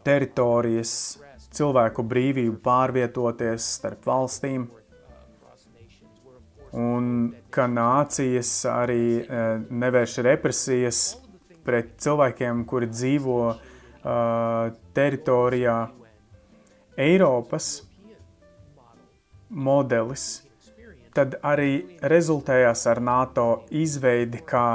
teritorijas, 0.05 0.93
cilvēku 1.55 2.05
brīvību 2.05 2.59
pārvietoties 2.63 3.67
starp 3.79 4.05
valstīm, 4.07 4.67
un 6.75 7.11
ka 7.55 7.67
nācijas 7.71 8.51
arī 8.69 9.03
uh, 9.23 9.61
nevērš 9.69 10.17
represijas 10.27 11.03
pret 11.65 11.95
cilvēkiem, 12.03 12.65
kuri 12.69 12.91
dzīvo 12.91 13.41
uh, 13.49 13.59
teritorijā, 14.97 15.77
Eiropas 16.95 17.69
modelis 19.49 20.45
tad 21.15 21.37
arī 21.47 21.97
rezultējās 22.11 22.85
ar 22.91 23.01
NATO 23.03 23.47
izveidi 23.71 24.41
kā 24.47 24.65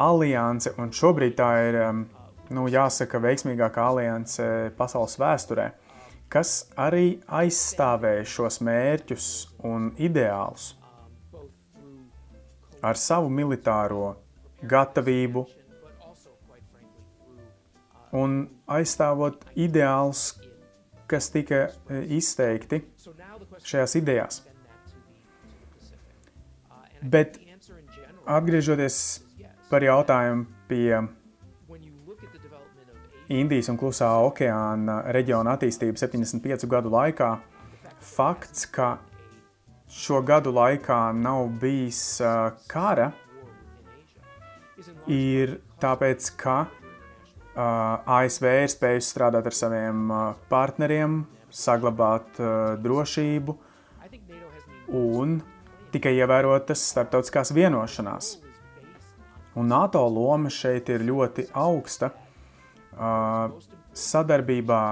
alianse, 0.00 0.74
un 0.80 0.90
šobrīd 0.94 1.36
tā 1.38 1.50
ir, 1.68 1.78
um, 1.86 2.04
nu, 2.52 2.66
jāsaka, 2.68 3.20
veiksmīgākā 3.22 3.88
alianse 3.94 4.46
pasaules 4.76 5.16
vēsturē, 5.20 5.70
kas 6.28 6.64
arī 6.76 7.20
aizstāvēja 7.28 8.24
šos 8.28 8.60
mērķus 8.64 9.28
un 9.64 9.92
ideālus 9.96 10.74
ar 12.84 12.98
savu 13.00 13.30
militāro 13.32 14.14
gatavību 14.68 15.44
un 18.14 18.34
aizstāvot 18.70 19.44
ideālus, 19.58 20.34
kas 21.10 21.30
tika 21.32 21.64
e, 21.64 22.02
izteikti 22.18 22.82
šajās 23.64 23.96
idejās. 24.00 24.42
Bet 27.00 27.40
atgriežoties 28.24 28.98
par 29.70 29.84
jautājumu 29.84 30.46
pie 30.68 31.00
Indijas 33.34 33.66
un 33.72 33.78
Klusā 33.80 34.06
okeāna 34.28 35.00
reģiona 35.14 35.56
attīstības 35.56 36.04
75 36.04 36.68
gadu 36.70 36.92
laikā, 36.92 37.32
fakts, 38.14 38.68
ka 38.70 38.98
šo 39.90 40.20
gadu 40.26 40.52
laikā 40.54 40.98
nav 41.18 41.48
bijis 41.58 42.20
kara, 42.70 43.10
ir 45.10 45.58
tāpēc, 45.82 46.30
ka 46.38 46.56
ASV 47.54 48.48
ir 48.64 48.70
spējusi 48.70 49.10
strādāt 49.10 49.50
ar 49.50 49.56
saviem 49.56 50.14
partneriem, 50.50 51.22
saglabāt 51.54 52.38
drošību 52.82 53.58
un 54.94 55.38
tikai 55.94 56.16
ievērotas 56.18 56.82
starptautiskās 56.90 57.54
vienošanās. 57.54 58.34
Un 59.54 59.70
NATO 59.70 60.02
loma 60.10 60.50
šeit 60.50 60.90
ir 60.90 61.06
ļoti 61.06 61.48
augsta 61.54 62.10
sadarbībā 63.94 64.84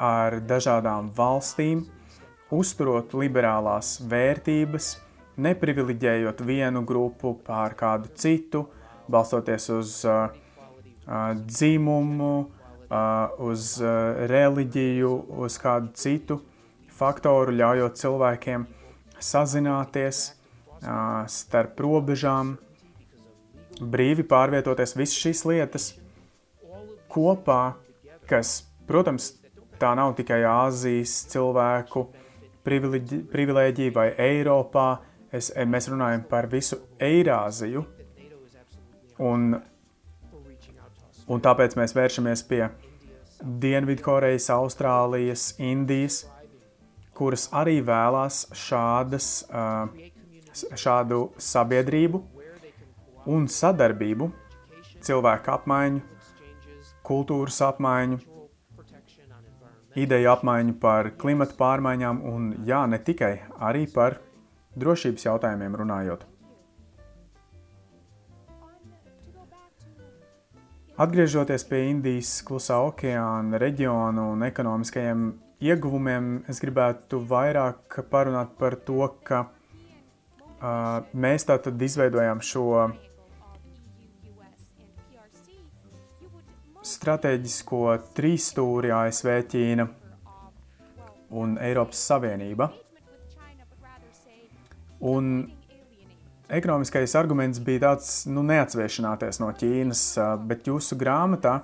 ar 0.00 0.38
dažādām 0.48 1.10
valstīm, 1.16 1.84
uzturot 2.50 3.14
liberālās 3.14 3.98
vērtības, 4.10 4.92
neprivileģējot 5.40 6.40
vienu 6.44 6.82
grupu 6.84 7.36
pār 7.46 7.76
kādu 7.78 8.10
citu, 8.18 8.64
balstoties 9.10 9.68
uz 9.74 9.98
uh, 10.08 10.30
dzimumu, 11.46 12.50
uz 13.38 13.78
reliģiju, 14.30 15.10
uz 15.38 15.58
kādu 15.62 15.92
citu 15.94 16.40
faktoru, 16.90 17.54
ļaujot 17.54 17.98
cilvēkiem 18.00 18.66
sazināties 19.22 20.22
starp 21.30 21.80
robežām, 21.80 22.56
brīvi 23.80 24.24
pārvietoties 24.26 24.96
visas 24.98 25.20
šīs 25.22 25.44
lietas 25.48 25.92
kopā, 27.10 27.60
kas, 28.30 28.60
protams, 28.88 29.32
tā 29.80 29.94
nav 29.98 30.14
tikai 30.18 30.42
Āzijas 30.48 31.14
cilvēku 31.32 32.06
privilēģija 32.66 33.94
vai 33.96 34.10
Eiropā, 34.20 34.88
es, 35.32 35.50
mēs 35.66 35.88
runājam 35.90 36.26
par 36.30 36.50
visu 36.52 36.78
Eirāziju, 37.00 37.84
un 39.30 39.52
Un 41.30 41.38
tāpēc 41.38 41.76
mēs 41.78 41.92
vēršamies 41.94 42.40
pie 42.50 42.64
Dienvidkorejas, 43.62 44.48
Austrālijas, 44.50 45.44
Indijas, 45.62 46.24
kuras 47.14 47.46
arī 47.54 47.76
vēlās 47.86 48.48
šādas, 48.58 49.28
šādu 50.82 51.20
sabiedrību 51.38 52.22
un 53.30 53.46
sadarbību, 53.46 54.26
cilvēku 55.06 55.54
apmaiņu, 55.54 56.02
kultūras 57.10 57.58
apmaiņu, 57.66 58.20
ideju 59.98 60.32
apmaiņu 60.32 60.76
par 60.82 61.12
klimatu 61.18 61.58
pārmaiņām 61.58 62.24
un, 62.30 62.50
jā, 62.66 62.84
ne 62.86 63.00
tikai, 63.02 63.34
arī 63.58 63.86
par 63.90 64.20
drošības 64.78 65.26
jautājumiem 65.26 65.78
runājot. 65.82 66.26
Atgriežoties 71.00 71.62
pie 71.64 71.86
Indijas 71.88 72.30
klusā 72.44 72.76
okeāna 72.84 73.56
reģiona 73.60 74.26
un 74.34 74.42
ekonomiskajiem 74.44 75.22
ieguvumiem, 75.64 76.42
es 76.48 76.60
gribētu 76.60 77.22
vairāk 77.30 78.02
parunāt 78.12 78.52
par 78.60 78.76
to, 78.84 79.06
ka 79.24 79.46
uh, 79.46 81.00
mēs 81.16 81.48
tātad 81.48 81.80
izveidojām 81.80 82.42
šo 82.44 82.90
stratēģisko 86.90 87.84
trīsstūri 88.16 88.92
ASV, 88.94 89.30
Ķīna 89.52 89.86
un 91.40 91.56
Eiropas 91.62 92.02
Savienība. 92.10 92.70
Un 95.00 95.30
ekonomiskais 96.50 97.14
arguments 97.16 97.60
bija 97.64 97.86
tāds, 97.86 98.10
nu, 98.28 98.42
neatsviešināties 98.46 99.40
no 99.40 99.50
Ķīnas, 99.56 100.04
bet 100.50 100.66
jūsu 100.68 100.98
grāmatā, 101.00 101.60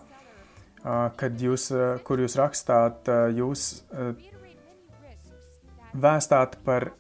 kad 1.19 1.43
jūs, 1.43 1.69
kur 2.07 2.23
jūs 2.23 2.37
rakstāt, 2.39 3.11
jūs 3.37 3.67
vēstāt 5.97 6.57
par 6.65 6.93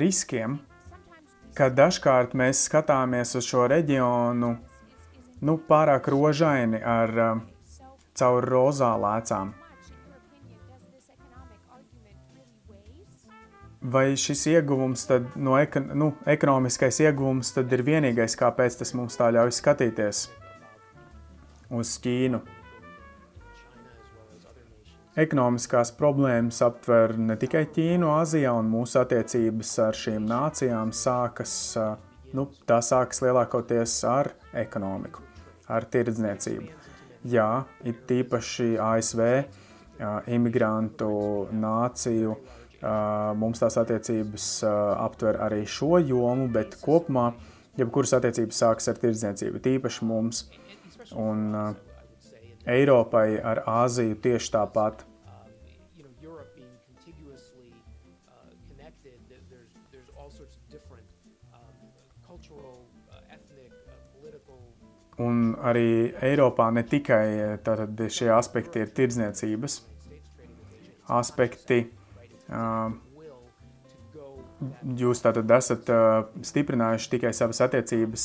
riskiem, 0.00 0.58
ka 1.54 1.70
dažkārt 1.72 2.34
mēs 2.38 2.66
skatāmies 2.68 3.36
uz 3.38 3.46
šo 3.46 3.66
reģionu 3.70 4.56
nu, 5.40 5.56
pārāk 5.70 6.10
rožaini 6.12 6.82
ar 6.82 7.14
caur 8.18 8.48
rozā 8.54 8.92
lēcām. 9.00 9.54
vai 13.80 14.16
šis 14.16 14.46
ieguvums, 14.46 15.06
tad, 15.08 15.26
no 15.36 15.56
eko, 15.58 15.80
nu, 15.94 16.12
ekonomiskais 16.28 17.00
ieguvums, 17.00 17.52
tad 17.56 17.72
ir 17.72 17.84
vienīgais, 17.86 18.36
kāpēc 18.38 18.76
tas 18.80 18.92
mums 18.96 19.16
tā 19.16 19.30
ļauj 19.32 19.54
skatīties 19.56 20.26
uz 21.70 21.94
Ķīnu. 22.04 22.42
Ekonomiskās 25.20 25.90
problēmas 25.96 26.60
aptver 26.64 27.16
ne 27.18 27.36
tikai 27.40 27.64
Ķīnu, 27.74 28.12
Azijā 28.20 28.52
un 28.56 28.68
mūsu 28.70 29.00
attiecības 29.00 29.72
ar 29.88 29.98
šīm 29.98 30.28
nācijām 30.28 30.92
sākas, 30.96 31.54
nu, 32.36 32.46
tā 32.68 32.78
sākas 32.84 33.24
lielākoties 33.24 33.96
ar 34.08 34.32
ekonomiku, 34.54 35.24
ar 35.70 35.86
tirdzniecību. 35.90 36.70
Jā, 37.30 37.50
ir 37.84 38.00
tīpaši 38.08 38.72
ASV 38.80 39.26
imigrantu 40.32 41.10
nāciju 41.52 42.36
Mums 42.80 43.60
tās 43.60 43.76
attiecības 43.76 44.44
aptver 44.64 45.36
arī 45.44 45.66
šo 45.68 45.98
jomu, 46.00 46.48
bet 46.52 46.78
kopumā 46.80 47.26
jebkuras 47.76 48.14
attiecības 48.16 48.60
sākas 48.62 48.88
ar 48.88 49.00
tirdzniecību, 49.02 49.60
tīpaši 49.66 50.08
mums 50.08 50.46
un 51.12 51.52
Eiropai 52.70 53.36
ar 53.44 53.60
Āziju 53.68 54.16
tieši 54.24 54.52
tāpat. 54.56 55.04
Un 65.20 65.52
arī 65.66 66.14
Eiropā 66.24 66.70
ne 66.72 66.84
tikai 66.88 67.58
tātad, 67.64 67.98
šie 68.08 68.30
aspekti 68.32 68.80
ir 68.80 68.92
tirdzniecības 68.96 69.80
aspekti, 71.10 71.84
Jūs 75.00 75.22
tātad 75.24 75.48
esat 75.56 75.88
stiprinājuši 76.44 77.06
tikai 77.14 77.30
savas 77.32 77.62
attiecības 77.64 78.24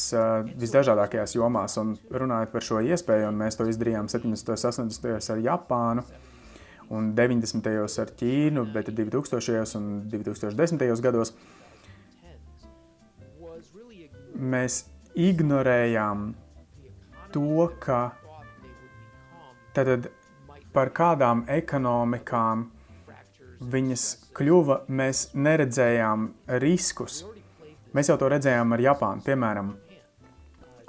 visdažādākajās 0.60 1.38
jomās 1.38 1.77
un 1.79 1.93
runājot 2.12 2.51
par 2.51 2.65
šo 2.67 2.81
iespēju, 2.84 3.29
un 3.29 3.38
mēs 3.39 3.55
to 3.55 3.67
izdarījām 3.71 4.10
70. 4.12 4.51
un 4.51 4.89
80. 4.91 5.31
ar 5.31 5.43
Japānu 5.45 6.03
un 6.91 7.13
90. 7.15 7.69
ar 8.03 8.12
Ķīnu, 8.19 8.65
bet 8.75 8.91
2000. 8.91 9.77
un 9.79 9.88
2010. 10.12 10.84
gados 11.05 11.31
mēs 14.36 14.81
ignorējām 15.15 16.34
to, 17.36 17.67
ka 17.84 18.00
tad 19.76 20.08
par 20.76 20.91
kādām 20.95 21.43
ekonomikām 21.52 22.69
viņas 23.71 24.06
kļuva, 24.36 24.82
mēs 24.88 25.30
neredzējām 25.36 26.30
riskus. 26.63 27.24
Mēs 27.95 28.12
jau 28.12 28.17
to 28.19 28.30
redzējām 28.32 28.76
ar 28.76 28.84
Japānu. 28.84 29.24
Piemēram, 29.24 29.76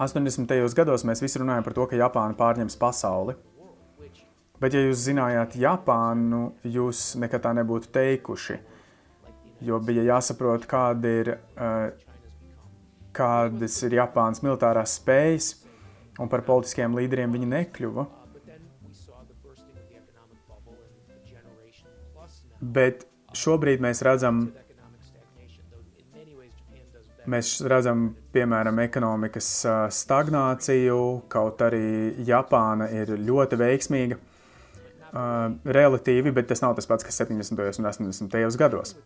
80. 0.03 0.55
gados 0.77 1.07
mēs 1.09 1.23
visi 1.23 1.41
runājam 1.41 1.67
par 1.67 1.77
to, 1.77 1.87
ka 1.91 1.99
Japāna 1.99 2.37
pārņems 2.39 2.79
pasauli. 2.81 3.37
Bet, 4.61 4.73
ja 4.73 4.81
jūs 4.87 5.05
zinājāt 5.05 5.59
Japānu, 5.61 6.47
jūs 6.65 7.13
nekad 7.21 7.45
tā 7.45 7.53
nebūtu 7.59 7.91
teikuši. 7.93 8.57
Jo 9.67 9.79
bija 9.85 10.05
jāsaprot, 10.07 10.65
kāda 10.69 11.13
ir, 11.21 11.31
uh, 11.61 11.91
kādas 13.17 13.77
ir 13.87 13.99
Japānas 13.99 14.43
militārās 14.45 14.97
spējas, 15.01 15.53
un 16.19 16.31
par 16.33 16.45
politiskiem 16.47 16.95
līderiem 16.97 17.35
viņi 17.35 17.51
nekļuva. 17.51 18.07
Bet 22.77 23.05
šobrīd 23.37 23.83
mēs 23.85 24.01
redzam, 24.07 24.47
mēs 27.29 27.51
redzam, 27.69 28.09
piemēram, 28.33 28.81
ekonomikas 28.87 29.51
stagnāciju, 29.93 31.01
kaut 31.33 31.63
arī 31.67 32.15
Japāna 32.27 32.89
ir 32.95 33.13
ļoti 33.21 33.61
veiksmīga 33.61 34.19
relatīvi, 35.77 36.33
bet 36.35 36.49
tas 36.51 36.65
nav 36.65 36.75
tas 36.77 36.89
pats, 36.89 37.07
kas 37.07 37.23
70. 37.23 37.61
un 37.81 37.91
80. 37.93 38.59
gados. 38.61 38.97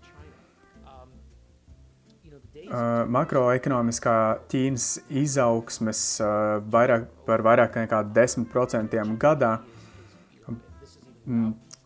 Uh, 2.70 3.02
makroekonomiskā 3.11 4.12
Ķīnas 4.46 4.85
izaugsmes 5.18 6.00
uh, 6.22 6.61
vairāk, 6.70 7.09
par 7.26 7.42
vairāk 7.42 7.74
nekā 7.80 8.04
10% 8.14 8.94
gadā, 9.18 9.56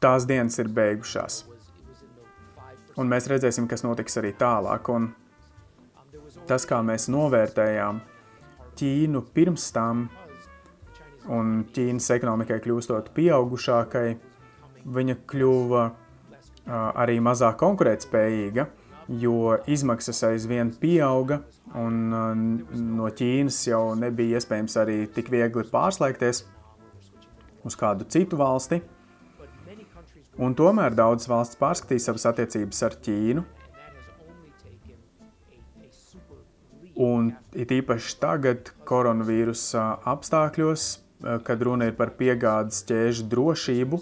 tās 0.05 0.27
dienas 0.29 0.61
ir 0.61 0.69
beigušās. 0.69 1.39
Un 3.01 3.09
mēs 3.09 3.31
redzēsim, 3.33 3.65
kas 3.65 3.87
notiks 3.87 4.21
arī 4.21 4.35
tālāk. 4.37 4.93
Un 4.93 5.09
tas, 6.45 6.69
kā 6.69 6.83
mēs 6.85 7.09
novērtējām 7.09 8.05
Ķīnu 8.77 9.25
pirms 9.33 9.71
tam, 9.73 10.05
un 11.33 11.59
Ķīnas 11.73 12.13
ekonomikai 12.19 12.61
kļūstot 12.61 13.09
pieaugušākai, 13.17 14.09
viņa 15.01 15.21
kļuva 15.33 15.85
uh, 15.89 16.89
arī 16.93 17.23
mazāk 17.25 17.57
konkurētspējīga, 17.65 18.69
jo 19.09 19.59
izmaksas 19.71 20.23
aizvien 20.31 20.73
pieauga, 20.81 21.43
un 21.77 22.01
uh, 22.15 22.33
no 22.75 23.11
Ķīnas 23.13 23.61
jau 23.69 23.83
nebija 23.99 24.41
iespējams 24.41 24.77
arī 24.81 24.99
tik 25.15 25.31
viegli 25.33 25.67
pārslēgties 25.71 26.45
uz 27.65 27.77
kādu 27.81 28.07
citu 28.09 28.39
valsti. 28.41 28.81
Un 30.41 30.57
tomēr 30.59 30.97
daudzas 30.97 31.31
valsts 31.31 31.59
pārskatīja 31.61 32.09
savas 32.09 32.27
attiecības 32.33 32.83
ar 32.89 32.97
Ķīnu. 33.05 33.45
Un 37.05 37.33
it 37.59 37.73
īpaši 37.75 38.19
tagad, 38.23 38.71
koronavīrusa 38.87 39.85
apstākļos, 40.11 40.89
kad 41.47 41.63
runa 41.67 41.89
ir 41.91 41.97
par 41.99 42.13
piegādes 42.19 42.85
ķēžu 42.87 43.27
drošību, 43.33 43.99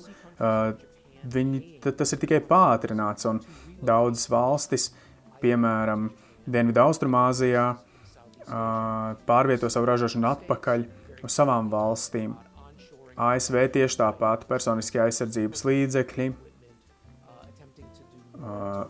viņi, 1.33 1.63
tas 1.85 2.13
ir 2.13 2.21
tikai 2.21 2.43
pātrināts. 2.49 3.29
Un 3.31 3.41
daudzas 3.83 4.29
valstis, 4.31 4.91
piemēram, 5.43 6.11
Dienvidu-Austrumāzijā, 6.47 7.67
pārvieto 9.27 9.71
savu 9.71 9.87
ražošanu 9.91 10.27
atpakaļ 10.33 10.87
uz 11.23 11.35
savām 11.35 11.69
valstīm. 11.71 12.35
ASV 13.13 13.59
tieši 13.75 14.01
tāpat 14.01 14.47
personiskie 14.49 15.03
aizsardzības 15.05 15.63
līdzekļi 15.69 16.27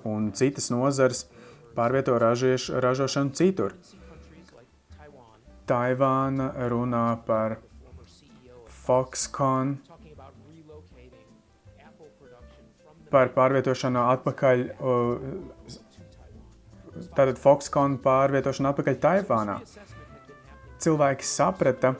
un 0.08 0.30
citas 0.38 0.70
nozares 0.72 1.26
pārvieto 1.76 2.16
ražieš, 2.20 2.70
ražošanu 2.80 3.34
citur. 3.36 3.74
Taivāna 5.68 6.48
runā 6.72 7.06
par 7.26 7.58
Foxconn, 8.82 9.76
par 13.12 13.30
pārvietošanu 13.36 14.00
atpakaļ, 14.16 14.64
tātad 17.12 17.38
Foxconn 17.40 17.98
pārvietošanu 18.02 18.72
atpakaļ 18.72 18.98
Taivānā. 19.04 19.58
Cilvēki 20.82 21.28
saprata, 21.28 21.92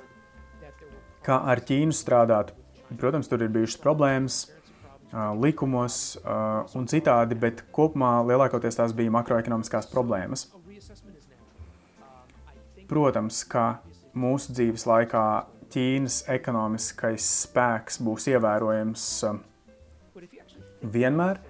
kā 1.23 1.37
ar 1.53 1.63
Ķīnu 1.63 1.95
strādāt. 1.95 2.51
Protams, 2.99 3.29
tur 3.31 3.45
ir 3.45 3.53
bijušas 3.53 3.79
problēmas, 3.81 4.41
likumos 5.39 6.01
un 6.77 6.89
citādi, 6.91 7.37
bet 7.39 7.63
kopumā 7.73 8.19
lielākoties 8.27 8.81
tās 8.81 8.97
bija 8.97 9.13
makroekonomiskās 9.13 9.87
problēmas. 9.93 10.49
Protams, 12.91 13.45
ka 13.49 13.79
mūsu 14.13 14.53
dzīves 14.57 14.85
laikā 14.89 15.25
Ķīnas 15.73 16.19
ekonomiskais 16.35 17.25
spēks 17.47 17.97
būs 18.05 18.27
ievērojams 18.35 19.07
vienmēr, 20.83 21.41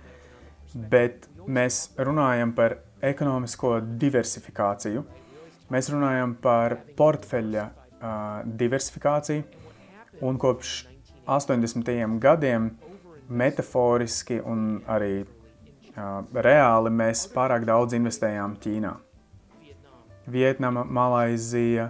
bet 0.74 1.28
mēs 1.46 1.90
runājam 1.98 2.54
par 2.56 2.78
ekonomisko 3.02 3.78
diversifikāciju. 4.00 5.02
Mēs 5.72 5.88
runājam 5.92 6.34
par 6.42 6.76
portfeļa 6.96 7.64
uh, 7.64 8.42
diversifikāciju, 8.44 9.44
un 10.22 10.38
kopš 10.38 10.74
80. 11.26 12.18
gadiem 12.20 12.70
metaforiski 13.32 14.40
un 14.44 14.82
arī 14.90 15.22
uh, 15.22 16.20
reāli 16.34 16.92
mēs 16.92 17.24
pārāk 17.32 17.64
daudz 17.68 17.96
investējām 17.96 18.58
Ķīnā. 18.62 18.92
Vietnama, 20.32 20.84
Malaizija, 20.84 21.88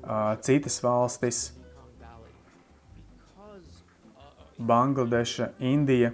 uh, 0.00 0.34
citas 0.42 0.80
valstis, 0.82 1.44
Bangladeša, 4.58 5.52
Indija. 5.58 6.10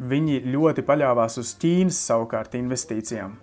Viņi 0.00 0.40
ļoti 0.48 0.80
paļāvās 0.88 1.36
uz 1.42 1.52
Ķīnas 1.60 1.98
savukārt 2.08 2.54
investīcijām. 2.56 3.34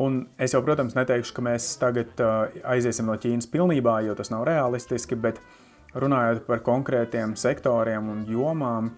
Un 0.00 0.16
es 0.40 0.52
jau, 0.52 0.60
protams, 0.64 0.96
neteikšu, 0.96 1.34
ka 1.36 1.44
mēs 1.44 1.66
tagad 1.80 2.20
uh, 2.20 2.52
aiziesim 2.68 3.08
no 3.08 3.16
Ķīnas 3.20 3.48
pilnībā, 3.52 3.98
jo 4.04 4.16
tas 4.16 4.32
nav 4.32 4.44
realistiski, 4.48 5.16
bet 5.16 5.40
runājot 5.96 6.42
par 6.48 6.60
konkrētiem 6.64 7.32
sektoriem 7.40 8.10
un 8.12 8.24
jomām, 8.28 8.90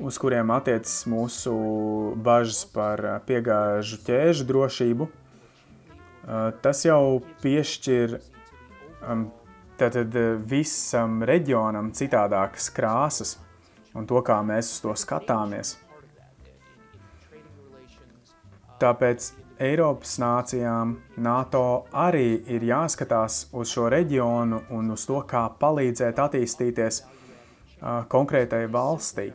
uz 0.00 0.16
kuriem 0.20 0.52
attiecas 0.52 1.02
mūsu 1.08 1.54
bažas 2.24 2.64
par 2.72 3.00
piegāžu 3.28 4.00
ķēžu 4.04 4.48
drošību, 4.48 5.08
uh, 5.08 6.50
tas 6.64 6.84
jau 6.84 7.20
piešķir 7.44 8.18
um, 8.20 9.30
tātad, 9.82 10.16
visam 10.48 11.22
reģionam 11.26 11.92
citādākas 11.96 12.70
krāsas 12.74 13.36
un 13.98 14.06
to, 14.08 14.22
kā 14.24 14.38
mēs 14.46 14.72
uz 14.76 14.82
to 14.84 14.94
skatāmies. 14.98 15.76
Tāpēc 18.82 19.28
Eiropas 19.62 20.16
nācijām, 20.18 20.96
NATO 21.22 21.84
arī 21.94 22.40
ir 22.50 22.64
jāskatās 22.66 23.44
uz 23.54 23.70
šo 23.70 23.86
reģionu 23.92 24.58
un 24.74 24.90
uz 24.90 25.04
to, 25.06 25.20
kā 25.28 25.44
palīdzēt 25.60 26.18
attīstīties 26.18 26.98
uh, 27.04 28.02
konkrētai 28.10 28.64
valstī. 28.72 29.28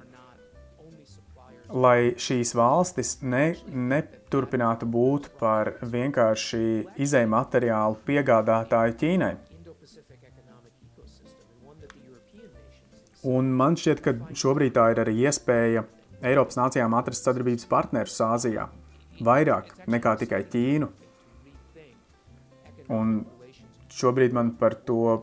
Lai 1.72 2.16
šīs 2.20 2.54
valstis 2.56 3.18
ne, 3.24 3.54
neturpinātu 3.68 4.88
būt 4.88 5.32
par 5.40 5.74
vienkārši 5.96 6.64
izēju 7.04 7.32
materiālu 7.32 8.00
piegādātāju 8.08 9.00
Ķīnai. 9.00 9.34
Un 13.28 13.50
man 13.60 13.76
šķiet, 13.76 14.02
ka 14.06 14.14
šobrīd 14.38 14.76
tā 14.78 14.92
ir 14.94 15.02
arī 15.04 15.16
iespēja 15.28 15.84
Eiropas 16.26 16.58
nācijām 16.58 16.94
atrast 16.98 17.28
sadarbības 17.28 17.68
partnerus 17.70 18.16
Āzijā 18.24 18.68
vairāk 19.24 19.72
nekā 19.90 20.14
tikai 20.22 20.44
Ķīnu. 20.52 20.90
Un 22.94 23.16
šobrīd 23.94 24.36
man 24.38 24.54
par 24.60 24.78
to 24.88 25.18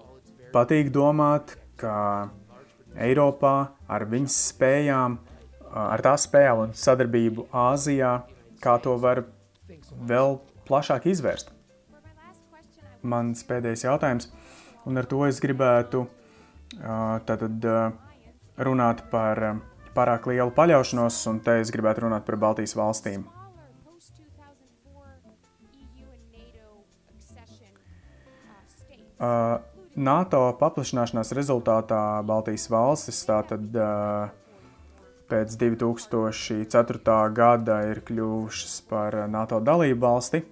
patīk 0.54 0.90
domāt, 0.94 1.56
ka 1.80 2.30
Eiropā 2.94 3.54
ar 3.90 4.04
viņas 4.10 4.36
spējām, 4.52 5.16
ar 5.74 6.02
tās 6.04 6.26
spējām 6.28 6.66
un 6.66 6.74
sadarbību 6.78 7.48
Āzijā, 7.64 8.12
kā 8.62 8.76
to 8.84 8.98
var 9.00 9.24
vēl 10.06 10.38
plašāk 10.68 11.08
izvērst. 11.10 11.50
Mans 13.04 13.42
pēdējais 13.44 13.84
jautājums, 13.84 14.30
un 14.88 15.00
ar 15.00 15.08
to 15.08 15.24
es 15.26 15.40
gribētu 15.42 16.04
tātad 17.28 17.68
runāt 18.58 19.04
par 19.10 19.40
pārāk 19.94 20.28
lielu 20.30 20.50
paļaušanos, 20.54 21.20
un 21.30 21.40
te 21.44 21.60
es 21.62 21.70
gribētu 21.74 22.06
runāt 22.06 22.26
par 22.26 22.36
Baltijas 22.40 22.74
valstīm. 22.78 23.26
NATO 29.94 30.40
paplašināšanās 30.58 31.30
rezultātā 31.38 32.00
Baltijas 32.26 32.66
valstis 32.70 33.20
tātad 33.28 33.78
pēc 35.30 35.54
2004. 35.60 37.14
gada 37.36 37.78
ir 37.88 38.02
kļuvušas 38.06 38.80
par 38.90 39.16
NATO 39.30 39.60
dalību 39.62 40.00
valsti. 40.02 40.42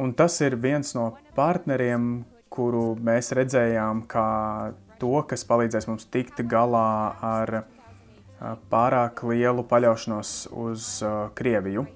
Un 0.00 0.14
tas 0.16 0.40
ir 0.40 0.56
viens 0.56 0.94
no 0.96 1.10
partneriem, 1.36 2.24
kuru 2.60 2.92
mēs 3.00 3.32
redzējām 3.32 4.02
kā 4.10 4.28
to, 5.00 5.14
kas 5.24 5.46
palīdzēs 5.48 5.86
mums 5.88 6.04
tikt 6.12 6.42
galā 6.44 6.90
ar 7.24 7.62
pārāk 8.72 9.22
lielu 9.30 9.64
paļaušanos 9.70 10.34
uz 10.60 10.90
Krieviju. 11.38 11.86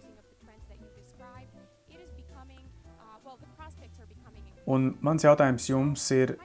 Un 4.65 4.95
mans 5.05 5.25
jautājums 5.27 5.69
jums 5.69 6.05
ir, 6.17 6.39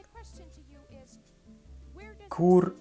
kur, 2.28 2.74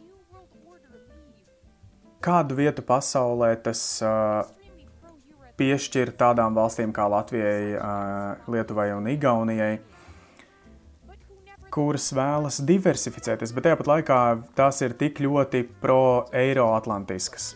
kādu 2.18 2.58
vietu 2.58 2.82
pasaulē 2.82 3.52
tas 3.62 3.82
uh, 4.02 4.42
piešķir 5.58 6.16
tādām 6.18 6.58
valstīm 6.58 6.90
kā 6.94 7.06
Latvijai, 7.10 7.78
Lietuvai 8.50 8.90
un 8.94 9.06
Igaunijai, 9.14 9.78
kuras 11.78 12.10
vēlas 12.10 12.58
diversificēties, 12.66 13.54
bet 13.54 13.68
tāpat 13.68 13.86
laikā 13.86 14.18
tās 14.58 14.82
ir 14.82 14.98
tik 14.98 15.22
ļoti 15.22 15.62
pro-eiroatlantiskas. 15.78 17.52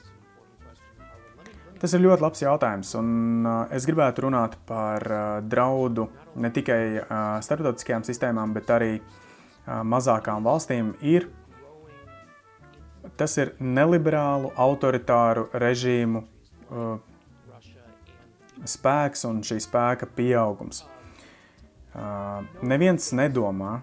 Tas 1.82 1.96
ir 1.96 2.04
ļoti 2.04 2.22
labs 2.22 2.42
jautājums, 2.44 2.92
un 2.94 3.08
uh, 3.42 3.64
es 3.74 3.82
gribētu 3.88 4.22
runāt 4.22 4.52
par 4.68 5.02
uh, 5.02 5.22
draudu 5.42 6.04
ne 6.38 6.50
tikai 6.54 6.82
uh, 7.00 7.16
starptautiskajām 7.42 8.06
sistēmām, 8.06 8.54
bet 8.54 8.70
arī 8.70 8.92
mazākām 9.62 10.42
valstīm. 10.42 10.88
Ir, 11.06 11.28
tas 13.14 13.36
ir 13.38 13.52
neliberālu, 13.62 14.48
autoritāru 14.58 15.44
režīmu 15.54 16.24
spēks 18.66 19.22
un 19.28 19.38
šī 19.46 19.60
spēka 19.62 20.08
pieaugums. 20.18 20.82
Neviens 22.66 23.06
nedomā, 23.14 23.76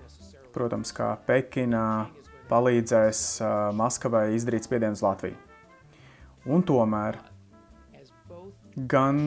protams, 0.55 0.91
kā 0.95 1.13
Pekinā 1.27 2.09
palīdzēs 2.49 3.23
Maskavai 3.77 4.33
izdarīt 4.37 4.65
spiedienu 4.65 4.97
uz 4.97 5.03
Latviju. 5.05 5.37
Un 6.49 6.63
tomēr 6.65 7.19
gan 8.89 9.19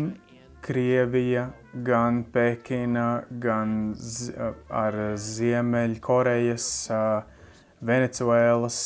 Krievija, 0.62 1.48
gan 1.84 2.22
Pekina, 2.32 3.24
gan 3.42 3.92
ar 4.70 4.98
Ziemeļkorejas, 5.18 6.66
Venecuēlas, 7.82 8.78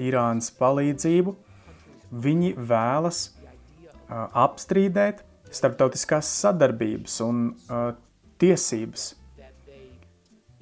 Irānas 0.00 0.48
palīdzību, 0.56 1.34
viņi 2.12 2.54
vēlas 2.56 3.26
apstrīdēt 4.12 5.20
starptautiskās 5.52 6.28
sadarbības 6.40 7.18
un 7.24 7.42
tiesības. 8.40 9.12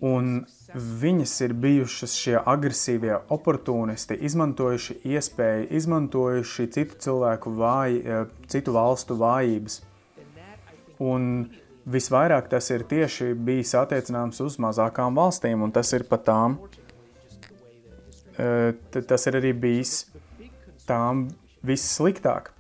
Un 0.00 0.46
viņas 0.72 1.32
ir 1.44 1.52
bijušas 1.60 2.14
šie 2.16 2.38
agresīvie 2.38 3.18
oportunisti, 3.28 4.16
izmantojuši 4.16 4.96
iespēju, 5.12 5.66
izmantojuši 5.76 6.66
citu 6.72 6.96
cilvēku 7.04 7.52
vāji, 7.58 8.00
eh, 8.06 8.24
citu 8.48 8.72
valstu 8.72 9.16
vājības. 9.20 9.80
Un 11.00 11.50
visvairāk 11.88 12.48
tas 12.48 12.70
ir 12.70 12.84
tieši 12.84 13.34
bijis 13.34 13.74
attiecināms 13.74 14.40
uz 14.40 14.56
mazākām 14.56 15.16
valstīm, 15.16 15.62
un 15.62 15.72
tas 15.72 15.92
ir 15.92 16.04
pat 16.04 16.24
tām, 16.24 16.58
eh, 18.38 18.72
tas 18.92 19.26
ir 19.26 19.32
arī 19.34 19.52
bijis 19.52 20.06
tām 20.86 21.28
vissliktāk. 21.64 22.52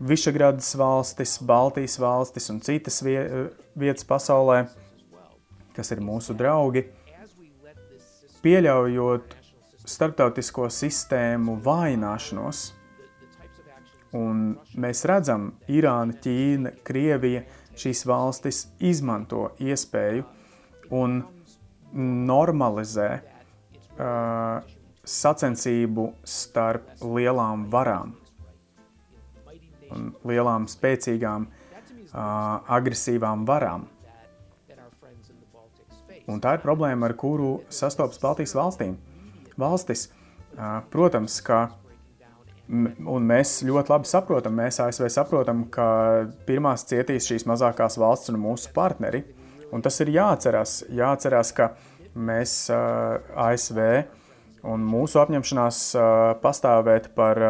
Višagradas 0.00 0.74
valstis, 0.76 1.38
Baltijas 1.38 1.98
valstis 1.98 2.50
un 2.50 2.60
citas 2.60 3.02
vietas 3.02 4.04
pasaulē, 4.04 4.68
kas 5.74 5.92
ir 5.94 6.02
mūsu 6.04 6.36
draugi, 6.38 6.84
pieļaujot 8.44 9.36
starptautisko 9.84 10.68
sistēmu 10.72 11.58
vājināšanos. 11.64 12.64
Un 14.14 14.42
mēs 14.78 15.02
redzam, 15.10 15.50
Irāna, 15.66 16.14
Ķīna, 16.22 16.76
Krievija, 16.86 17.42
šīs 17.74 18.04
valstis 18.06 18.60
izmanto 18.78 19.48
iespēju 19.58 20.22
un 20.94 21.18
normalizē 22.30 23.08
uh, 23.18 24.74
sacensību 25.04 26.06
starp 26.24 27.02
lielām 27.02 27.66
varām 27.72 28.14
un 29.94 30.10
lielām 30.26 30.66
spēcīgām 30.70 31.46
agresīvām 32.14 33.44
varām. 33.48 33.88
Un 36.30 36.40
tā 36.40 36.56
ir 36.56 36.62
problēma, 36.64 37.10
ar 37.10 37.16
kuru 37.20 37.58
sastopas 37.72 38.20
Baltijas 38.22 38.54
valstīm. 38.56 38.96
Valstis, 39.60 40.08
protams, 40.90 41.40
ka 41.44 41.66
Un 42.64 43.26
mēs 43.28 43.58
ļoti 43.60 43.92
labi 43.92 44.08
saprotam, 44.08 44.54
mēs 44.56 44.78
ASV 44.80 45.10
saprotam, 45.12 45.66
ka 45.68 45.86
pirmās 46.48 46.86
cietīs 46.88 47.26
šīs 47.28 47.44
mazākās 47.44 47.98
valsts 48.00 48.32
un 48.32 48.38
mūsu 48.40 48.70
partneri. 48.72 49.20
Un 49.74 49.84
tas 49.84 50.00
ir 50.00 50.14
jāatcerās, 50.14 50.78
jāatcerās 50.88 51.52
ka 51.56 51.74
mēs 52.16 52.54
ASV 52.72 53.80
un 54.64 54.86
mūsu 54.88 55.20
apņemšanās 55.20 55.80
pastāvēt 56.40 57.10
par 57.18 57.42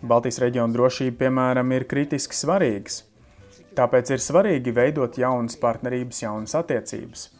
Baltijas 0.00 0.40
reģionu 0.40 0.78
drošību, 0.78 1.18
piemēram, 1.20 1.76
ir 1.76 1.84
kritiski 1.90 2.36
svarīgas. 2.38 3.02
Tāpēc 3.76 4.14
ir 4.14 4.22
svarīgi 4.22 4.72
veidot 4.72 5.18
jaunas 5.20 5.58
partnerības, 5.60 6.24
jaunas 6.24 6.56
attiecības. 6.56 7.33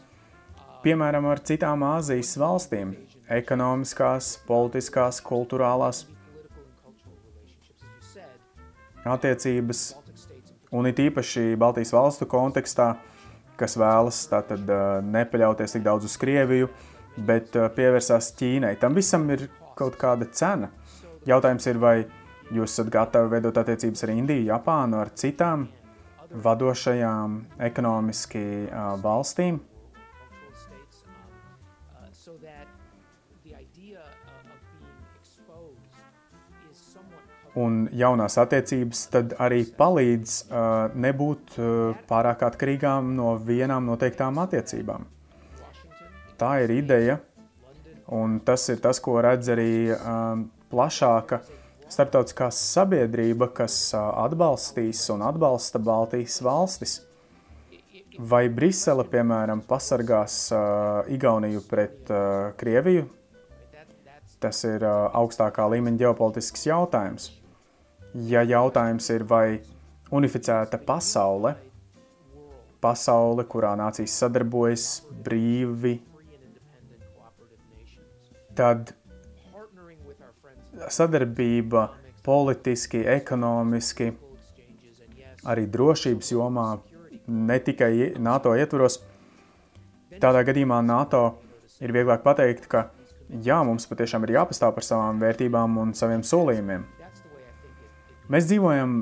Piemēram, 0.85 1.25
ar 1.25 1.39
citām 1.41 1.81
Āzijas 1.81 2.35
valstīm- 2.37 2.91
ekonomiskās, 3.39 4.35
politiskās, 4.45 5.17
kultūrālās 5.25 6.03
attiecības, 9.01 9.81
un 10.71 10.85
it 10.85 11.01
īpaši 11.01 11.57
Baltijas 11.57 11.89
valstu 11.89 12.29
kontekstā, 12.29 12.91
kas 13.57 13.75
vēlas 13.81 14.29
tātad 14.29 14.61
nepaļauties 15.09 15.73
tik 15.73 15.81
daudz 15.89 16.05
uz 16.05 16.17
Krieviju, 16.21 16.69
bet 17.17 17.49
pievērsās 17.51 18.29
Ķīnai. 18.37 18.77
Tam 18.77 18.93
visam 18.93 19.27
ir 19.31 19.49
kaut 19.75 19.97
kāda 19.97 20.29
cena. 20.31 20.69
Jautājums 21.25 21.65
ir, 21.65 21.79
vai 21.81 22.05
jūs 22.53 22.77
esat 22.77 22.93
gatavi 22.93 23.31
veidot 23.39 23.57
attiecības 23.57 24.03
ar 24.03 24.09
Indiju, 24.09 24.51
Japānu, 24.53 25.01
ar 25.01 25.09
citām 25.17 25.67
vadošajām 26.29 27.45
ekonomiski 27.57 28.69
valstīm, 29.01 29.63
un 37.59 37.85
jaunās 37.95 38.35
attiecības 38.41 39.05
tad 39.13 39.35
arī 39.41 39.63
palīdz 39.77 40.35
uh, 40.45 40.95
nebūt 40.99 41.55
uh, 41.57 41.67
pārāk 42.09 42.43
atkarīgām 42.49 43.13
no 43.15 43.35
vienām 43.39 43.87
noteiktām 43.87 44.39
attiecībām. 44.43 45.05
Tā 46.35 46.51
ir 46.65 46.73
ideja, 46.75 47.19
un 48.11 48.39
tas 48.43 48.67
ir 48.71 48.81
tas, 48.83 48.99
ko 48.99 49.21
redz 49.23 49.51
arī 49.53 49.69
uh, 49.93 50.41
plašāka 50.71 51.39
starptautiskā 51.87 52.49
sabiedrība, 52.51 53.47
kas 53.55 53.77
uh, 53.95 54.09
atbalstīs 54.25 55.05
un 55.15 55.23
atbalsta 55.23 55.79
Baltijas 55.79 56.41
valstis. 56.43 56.99
Vai 58.15 58.45
Brisele, 58.47 59.03
piemēram, 59.11 59.63
pasargās 59.67 60.49
uh, 60.55 61.07
Igauniju 61.11 61.63
pret 61.69 62.11
uh, 62.11 62.51
Krieviju? 62.59 63.07
Tas 64.43 64.59
ir 64.67 64.83
uh, 64.83 65.07
augstākā 65.15 65.65
līmeņa 65.71 66.03
ģeopolitisks 66.03 66.67
jautājums 66.67 67.31
ja 68.15 68.43
jautājums 68.47 69.09
ir, 69.11 69.25
vai 69.27 69.59
unificēta 70.15 70.79
pasaule, 70.79 71.55
pasaule, 72.81 73.43
kurā 73.49 73.73
nācijas 73.79 74.15
sadarbojas 74.21 74.85
brīvi, 75.25 75.97
tad 78.55 78.93
sadarbība 80.91 81.89
politiski, 82.25 83.03
ekonomiski, 83.09 84.11
arī 85.45 85.65
drošības 85.71 86.31
jomā, 86.31 86.69
ne 87.27 87.59
tikai 87.59 88.13
NATO 88.21 88.55
ietvaros. 88.57 88.99
Tādā 90.21 90.45
gadījumā 90.47 90.79
NATO 90.85 91.23
ir 91.83 91.91
vieglāk 91.91 92.23
pateikt, 92.23 92.69
ka 92.71 92.87
jā, 93.43 93.57
mums 93.67 93.87
patiešām 93.89 94.23
ir 94.25 94.37
jāpastāv 94.37 94.75
par 94.77 94.85
savām 94.85 95.19
vērtībām 95.21 95.81
un 95.81 95.93
saviem 95.97 96.23
solījumiem. 96.23 96.85
Mēs 98.25 98.47
dzīvojam 98.49 98.93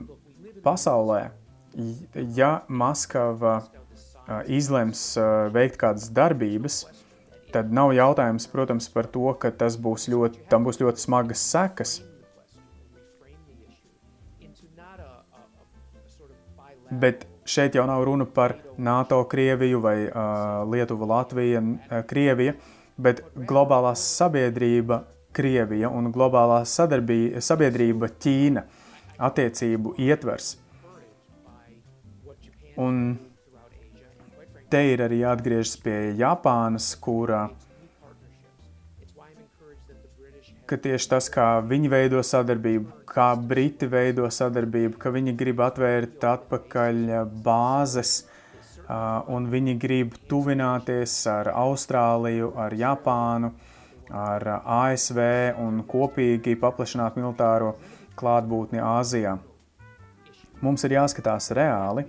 pasaulē, 0.65 1.29
ja 2.35 2.49
Maskava 2.67 3.61
izlems 4.51 5.13
veikt 5.55 5.77
kādas 5.79 6.09
darbības, 6.11 6.81
tad 7.53 7.71
nav 7.71 7.93
jautājums, 7.95 8.49
protams, 8.51 8.89
par 8.91 9.07
to, 9.13 9.29
ka 9.39 9.53
tas 9.55 9.77
būs 9.79 10.09
ļoti, 10.11 10.43
tam 10.51 10.67
būs 10.67 10.81
ļoti 10.81 11.05
smagas 11.05 11.45
sekas. 11.53 11.95
Bet 16.91 17.23
šeit 17.47 17.79
jau 17.79 17.87
nav 17.87 18.03
runa 18.03 18.27
par 18.27 18.57
NATO, 18.77 19.23
Krieviju 19.29 19.79
vai 19.81 19.97
uh, 20.03 20.67
Lietuvu, 20.69 21.07
Latviju, 21.09 21.63
uh, 21.63 22.03
Krieviju, 22.09 22.59
bet 22.99 23.23
globālā 23.49 23.95
sabiedrība 23.97 24.99
Krievija 25.33 25.89
un 25.89 26.11
globālā 26.11 26.65
sabiedrība 26.67 28.11
Ķīna– 28.19 28.67
attiecību 29.17 29.95
ietvers. 30.01 30.55
Un 32.81 33.17
te 34.73 34.81
ir 34.93 35.03
arī 35.05 35.21
jāatgriežas 35.21 35.75
pie 35.83 35.97
Japānas, 36.17 36.93
kura 36.97 37.45
ka 40.65 40.79
tieši 40.81 41.09
tas, 41.11 41.27
kā 41.29 41.47
viņi 41.61 41.89
veido 41.91 42.21
sadarbību, 42.25 43.03
kā 43.13 43.33
Briti 43.37 43.85
veido 43.85 44.25
sadarbību, 44.31 44.97
ka 44.97 45.11
viņi 45.13 45.35
grib 45.37 45.59
atvērt 45.61 46.23
atpakaļ 46.25 47.03
bāzes 47.45 48.23
un 49.29 49.45
viņi 49.51 49.75
grib 49.79 50.15
tuvināties 50.31 51.13
ar 51.29 51.51
Austrāliju, 51.53 52.53
ar 52.57 52.73
Japānu, 52.73 53.51
ar 54.09 54.47
ASV 54.63 55.19
un 55.61 55.83
kopīgi 55.89 56.55
paplašināt 56.59 57.19
militāro 57.19 57.75
uh, 57.75 58.02
klātbūtni 58.19 58.81
Āzijā. 58.83 59.37
Mums 60.63 60.83
ir 60.87 60.95
jāskatās 60.97 61.51
reāli. 61.55 62.05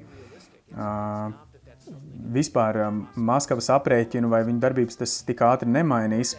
Vispār 2.34 2.80
Maskavas 3.14 3.68
aprēķinu 3.74 4.30
vai 4.32 4.42
viņa 4.46 4.62
darbības 4.62 5.00
tas 5.02 5.16
tik 5.26 5.42
ātri 5.44 5.68
nemainīs, 5.70 6.36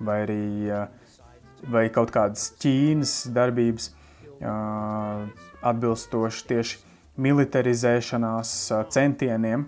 vai 0.00 0.20
arī 0.26 0.42
vai 1.72 1.86
kaut 1.92 2.12
kādas 2.14 2.50
Ķīnas 2.60 3.14
darbības 3.34 3.90
atbilstoši 5.66 6.46
tieši 6.50 6.78
militarizēšanās 7.26 8.52
centieniem. 8.92 9.66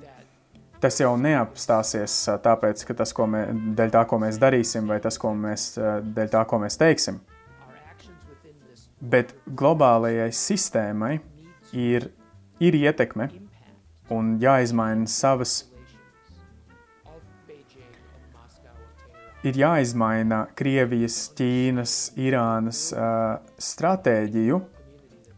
Tas 0.78 1.00
jau 1.00 1.16
neapstāsies 1.18 2.14
tāpēc, 2.44 2.84
ka 2.86 2.94
tas, 3.00 3.10
ko 3.16 3.26
mē, 3.26 3.40
dēļ 3.74 3.90
tā, 3.96 4.04
ko 4.06 4.20
mēs 4.22 4.38
darīsim, 4.38 4.86
vai 4.86 5.00
tas, 5.02 5.16
ko 5.18 5.32
mēs, 5.34 5.72
dēļ 6.14 6.28
tā, 6.36 6.44
ko 6.46 6.60
mēs 6.62 6.78
teiksim. 6.78 7.18
Bet 8.98 9.34
globālajai 9.46 10.30
sistēmai 10.34 11.18
ir, 11.72 12.08
ir 12.58 12.74
ietekme 12.74 13.28
un 14.10 14.36
jāizmaina 14.42 15.06
savas. 15.10 15.60
Ir 19.46 19.54
jāizmaina 19.54 20.48
Krievijas, 20.58 21.20
Ķīnas, 21.38 21.94
Irānas 22.18 22.88
uh, 22.90 23.38
stratēģiju, 23.62 24.58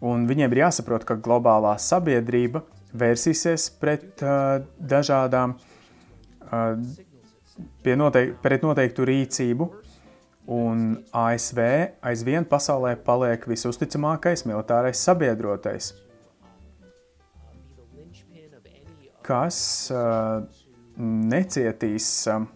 un 0.08 0.24
viņiem 0.30 0.56
ir 0.56 0.62
jāsaprot, 0.62 1.04
ka 1.04 1.18
globālā 1.20 1.74
sabiedrība 1.76 2.62
vērsīsies 2.96 3.68
pret 3.76 4.24
uh, 4.24 4.64
dažādām, 4.80 5.58
uh, 6.48 6.80
noteik 7.84 8.38
pret 8.40 8.64
noteiktu 8.64 9.04
rīcību, 9.12 9.68
un 10.48 11.04
ASV 11.12 11.58
aizvien 12.02 12.46
pasaulē 12.48 12.94
paliek 13.04 13.44
visusticamākais 13.48 14.44
militārais 14.48 15.02
sabiedrotais, 15.04 15.92
kas 19.26 19.58
uh, 19.94 20.42
necietīs, 20.96 22.08
uh, 22.32 22.46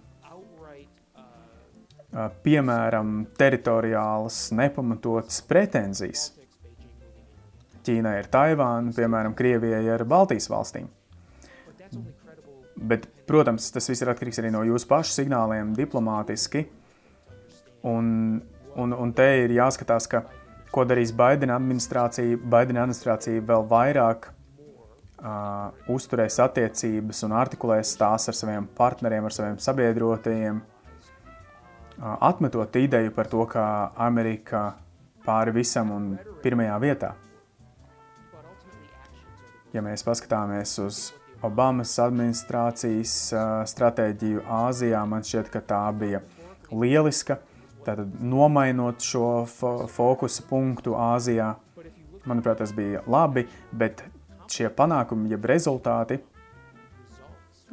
piemēram, 2.43 3.17
teritoriālas 3.39 4.49
nepamatotas 4.55 5.43
pretenzijas. 5.49 6.31
Ķīnai 7.85 8.15
ir 8.17 8.31
Taivāna, 8.33 8.95
piemēram, 8.97 9.35
Krievijai 9.37 9.83
ir 9.85 10.07
Baltijas 10.09 10.49
valstīm. 10.49 10.87
Bet, 12.75 13.05
protams, 13.29 13.69
tas 13.75 13.91
viss 13.91 14.03
ir 14.03 14.09
atkarīgs 14.11 14.41
arī 14.41 14.51
no 14.55 14.63
jūsu 14.65 14.89
pašu 14.89 15.13
signāliem 15.19 15.75
diplomātiski. 15.77 16.65
Uh, 16.65 16.84
Un, 17.85 18.07
un, 18.81 18.93
un 18.97 19.13
te 19.17 19.27
ir 19.45 19.55
jāskatās, 19.59 20.09
ka, 20.11 20.25
ko 20.73 20.87
darīs 20.89 21.13
Baidena 21.17 21.59
administrācija. 21.61 22.39
Baidena 22.41 22.85
administrācija 22.87 23.43
vēl 23.45 23.67
vairāk 23.71 24.31
uh, 24.31 25.73
uzturēs 25.93 26.39
attiecības 26.45 27.25
un 27.29 27.37
artikulēs 27.37 27.97
tās 28.01 28.31
ar 28.33 28.39
saviem 28.39 28.71
partneriem, 28.79 29.29
ar 29.29 29.37
saviem 29.37 29.59
sabiedrotajiem, 29.61 30.63
uh, 30.63 32.17
atmetot 32.31 32.81
ideju 32.81 33.13
par 33.15 33.29
to, 33.29 33.45
ka 33.51 33.67
Amerika 34.09 34.71
pāri 35.25 35.55
visam 35.61 35.93
un 35.93 36.17
pirmajā 36.43 36.81
vietā. 36.81 37.15
ja 39.75 39.83
mēs 39.83 40.05
paskatāmies 40.07 40.79
uz 40.85 40.99
Obamas 41.45 41.91
administrācijas 42.01 43.15
stratēģiju 43.69 44.45
Āzijā, 44.49 45.03
man 45.05 45.27
šķiet, 45.27 45.51
ka 45.53 45.61
tā 45.61 45.81
bija 45.99 46.23
lieliska. 46.71 47.37
Tātad 47.85 48.21
nomainot 48.25 49.05
šo 49.05 49.45
fo 49.51 49.75
fokusa 49.91 50.45
punktu 50.49 50.95
Āzijā, 50.97 51.53
manuprāt, 52.25 52.63
tas 52.63 52.73
bija 52.73 53.03
labi, 53.11 53.45
bet 53.73 54.05
šie 54.49 54.71
panākumi, 54.73 55.29
jeb 55.35 55.45
rezultāti, 55.49 56.21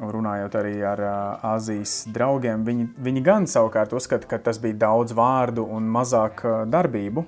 runājot 0.01 0.55
arī 0.57 0.73
ar 0.87 1.03
Āzijas 1.53 2.01
draugiem, 2.11 2.65
viņi, 2.65 2.87
viņi 2.97 3.23
gan 3.25 3.47
savukārt 3.47 3.93
uzskata, 3.95 4.27
ka 4.27 4.41
tas 4.41 4.59
bija 4.61 4.79
daudz 4.87 5.15
vārdu 5.15 5.65
un 5.69 5.87
mazāk 5.91 6.43
darbību, 6.71 7.25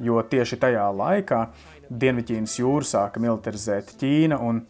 jo 0.00 0.22
tieši 0.22 0.58
tajā 0.60 0.86
laikā 0.96 1.44
Dienvidķīnas 1.90 2.52
jūru 2.60 2.86
sāka 2.86 3.20
militarizēt 3.22 3.96
Ķīna 3.98 4.38
un, 4.46 4.60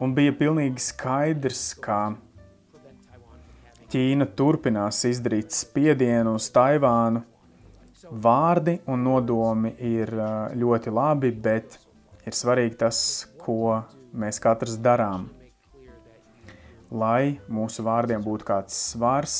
un 0.00 0.14
bija 0.16 0.32
pilnīgi 0.36 0.80
skaidrs, 0.80 1.66
ka 1.84 2.14
Ķīna 3.92 4.24
turpinās 4.32 5.02
izdarīt 5.04 5.52
spiedienu 5.52 6.38
uz 6.38 6.46
Taivānu. 6.54 7.20
Vārdi 8.24 8.78
un 8.88 9.02
nodomi 9.04 9.74
ir 9.84 10.08
ļoti 10.56 10.94
labi, 10.96 11.28
bet 11.44 11.76
ir 12.24 12.36
svarīgi 12.36 12.78
tas, 12.80 13.02
ko 13.42 13.82
mēs 14.16 14.40
katrs 14.40 14.78
darām. 14.80 15.28
Lai 16.88 17.36
mūsu 17.52 17.84
vārdiem 17.84 18.24
būtu 18.24 18.48
kāds 18.48 18.80
svars, 18.94 19.36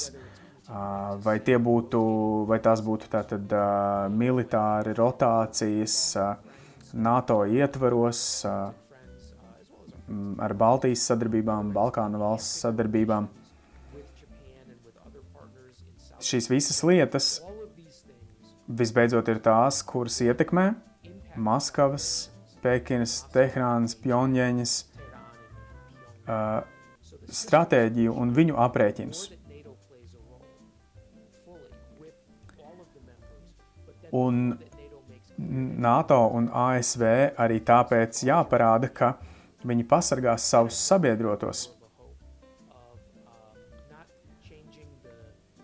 vai, 1.24 1.38
būtu, 1.40 2.04
vai 2.48 2.60
tās 2.60 2.84
būtu 2.84 3.08
tātad 3.12 3.56
militāri 4.12 4.92
rotācijas 5.00 5.96
NATO 6.92 7.44
ietvaros 7.48 8.44
ar 8.46 10.52
Baltijas 10.60 11.08
sadarbībām, 11.08 11.72
Balkānu 11.72 12.20
valsts 12.20 12.66
sadarbībām. 12.66 13.38
Šīs 16.22 16.46
visas 16.50 16.82
lietas 16.86 17.28
visbeidzot 18.68 19.28
ir 19.32 19.40
tās, 19.42 19.82
kuras 19.82 20.20
ietekmē 20.22 20.70
Maskavas 21.36 22.30
Pekinas, 22.62 23.16
Teherānas, 23.34 23.96
Pjonģēņas 23.98 24.74
uh, 26.30 26.62
stratēģiju 27.32 28.14
un 28.22 28.34
viņu 28.36 28.58
aprēķinus. 28.62 29.24
Un 34.12 34.42
NATO 35.82 36.20
un 36.36 36.50
ASV 36.52 37.04
arī 37.40 37.62
tāpēc 37.66 38.22
jāparāda, 38.28 38.92
ka 38.92 39.14
viņi 39.66 39.88
pasargās 39.88 40.46
savus 40.52 40.78
sabiedrotos. 40.78 41.70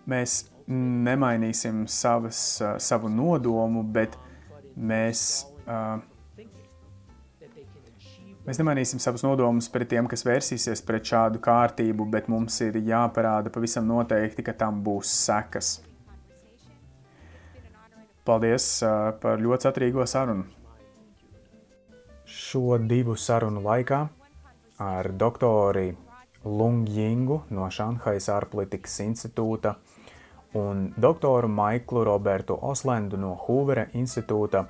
Mēs 0.09 0.39
nemainīsim 0.69 1.83
savas, 1.89 2.39
savu 2.81 3.09
nodomu, 3.13 3.83
bet 3.83 4.15
mēs 4.77 5.21
uh, 5.65 5.99
Mēs 8.49 8.57
nemainīsim 8.57 8.97
savus 8.97 9.21
nodomus 9.21 9.67
pret 9.69 9.91
tiem, 9.91 10.07
kas 10.09 10.23
vērsīsies 10.25 10.81
pret 10.81 11.05
šādu 11.05 11.37
kārtību, 11.43 12.07
bet 12.09 12.25
mums 12.33 12.55
ir 12.65 12.79
jāparāda 12.81 13.51
pavisam 13.53 13.85
noteikti, 13.85 14.41
ka 14.47 14.55
tam 14.57 14.79
būs 14.81 15.11
sekas. 15.27 15.67
Paldies 18.25 18.65
uh, 18.81 19.11
par 19.21 19.37
ļoti 19.43 19.67
satrīgo 19.67 20.07
sarunu. 20.09 20.47
Šo 22.25 22.79
divu 22.89 23.13
sarunu 23.21 23.61
laikā 23.67 24.01
ar 24.81 25.11
doktori 25.13 25.91
Lungjingu 26.45 27.43
no 27.53 27.69
Šanhajas 27.69 28.31
ārpolitikas 28.33 28.97
institūta 29.05 29.75
un 30.57 30.89
doktoru 30.97 31.47
Maiklu 31.47 32.03
Robertu 32.03 32.57
Oslendu 32.61 33.17
no 33.17 33.35
Hoovera 33.47 33.85
institūta 33.93 34.65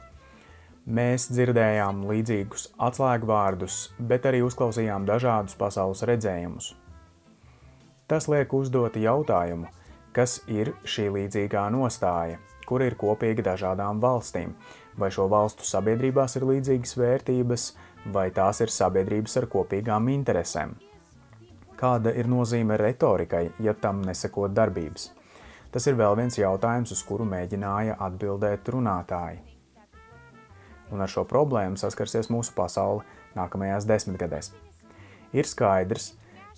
Mēs 0.89 1.27
dzirdējām 1.29 1.99
līdzīgus 2.09 2.63
atslēgvārdus, 2.81 3.75
bet 4.09 4.23
arī 4.25 4.39
uzklausījām 4.41 5.03
dažādus 5.05 5.53
pasaules 5.59 6.01
redzējumus. 6.09 6.71
Tas 8.09 8.25
liek 8.31 8.55
uzdot 8.57 8.97
jautājumu, 8.97 9.67
kas 10.17 10.39
ir 10.49 10.71
šī 10.89 11.05
līdzīgā 11.13 11.67
nostāja, 11.75 12.39
kur 12.65 12.81
ir 12.81 12.97
kopīgi 12.97 13.45
dažādām 13.45 14.01
valstīm, 14.01 14.55
vai 14.97 15.11
šo 15.13 15.27
valstu 15.29 15.67
sabiedrībās 15.67 16.39
ir 16.39 16.47
līdzīgas 16.55 16.97
vērtības, 16.97 17.67
vai 18.09 18.31
tās 18.33 18.63
ir 18.65 18.73
sabiedrības 18.73 19.37
ar 19.43 19.49
kopīgām 19.53 20.09
interesēm. 20.15 20.73
Kāda 21.77 22.17
ir 22.17 22.25
nozīme 22.25 22.81
retorikai, 22.81 23.45
ja 23.61 23.77
tam 23.77 24.01
nesekot 24.09 24.57
darbības? 24.57 25.11
Tas 25.69 25.85
ir 25.85 25.99
vēl 25.99 26.15
viens 26.17 26.37
jautājums, 26.39 26.91
uz 26.91 27.03
kuru 27.05 27.27
mēģināja 27.29 27.99
atbildēt 28.01 28.71
runātāji 28.73 29.49
un 30.91 31.01
ar 31.01 31.11
šo 31.11 31.25
problēmu 31.29 31.77
saskarsies 31.79 32.29
mūsu 32.33 32.53
pasaule 32.57 33.05
nākamajās 33.37 33.87
desmitgadēs. 33.89 34.51
Ir 35.37 35.45
skaidrs, 35.45 36.13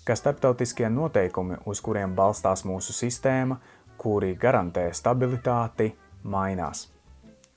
ka 0.06 0.16
starptautiskie 0.16 0.88
noteikumi, 0.90 1.60
uz 1.68 1.82
kuriem 1.84 2.16
balstās 2.16 2.64
mūsu 2.68 2.94
sistēma, 2.96 3.58
kuri 4.00 4.34
garantē 4.40 4.88
stabilitāti, 4.96 5.92
mainās. 6.24 6.88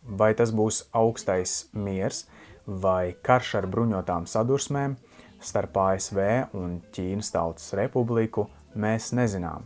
Vai 0.06 0.34
tas 0.38 0.52
būs 0.54 0.84
augstais 0.94 1.66
miers 1.74 2.26
vai 2.66 3.16
karš 3.26 3.56
ar 3.62 3.70
bruņotām 3.72 4.28
sadursmēm 4.30 4.98
starp 5.42 5.78
ASV 5.78 6.20
un 6.58 6.80
Ķīnas 6.94 7.32
Tautas 7.34 7.72
Republiku, 7.78 8.48
mēs 8.76 9.12
nezinām. 9.18 9.66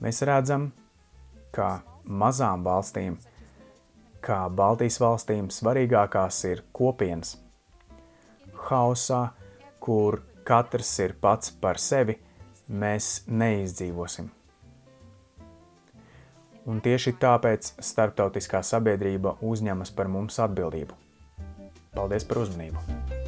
Mēs 0.00 0.22
redzam, 0.26 0.70
ka 1.54 1.80
mazām 2.04 2.64
valstīm 2.66 3.18
kā 4.24 4.40
Baltijas 4.52 4.98
valstīm 5.00 5.48
svarīgākās 5.52 6.42
ir 6.50 6.64
kopienas. 6.76 7.36
Hausā, 8.68 9.30
kur 9.80 10.20
katrs 10.44 10.92
ir 11.04 11.16
pats 11.20 11.52
par 11.62 11.80
sevi, 11.80 12.18
mēs 12.68 13.22
neizdzīvosim. 13.28 14.28
Un 16.70 16.82
tieši 16.84 17.14
tāpēc 17.18 17.72
starptautiskā 17.82 18.60
sabiedrība 18.62 19.38
uzņemas 19.40 19.94
par 19.96 20.12
mums 20.12 20.38
atbildību. 20.44 20.98
Paldies 21.96 22.28
par 22.28 22.44
uzmanību! 22.44 23.19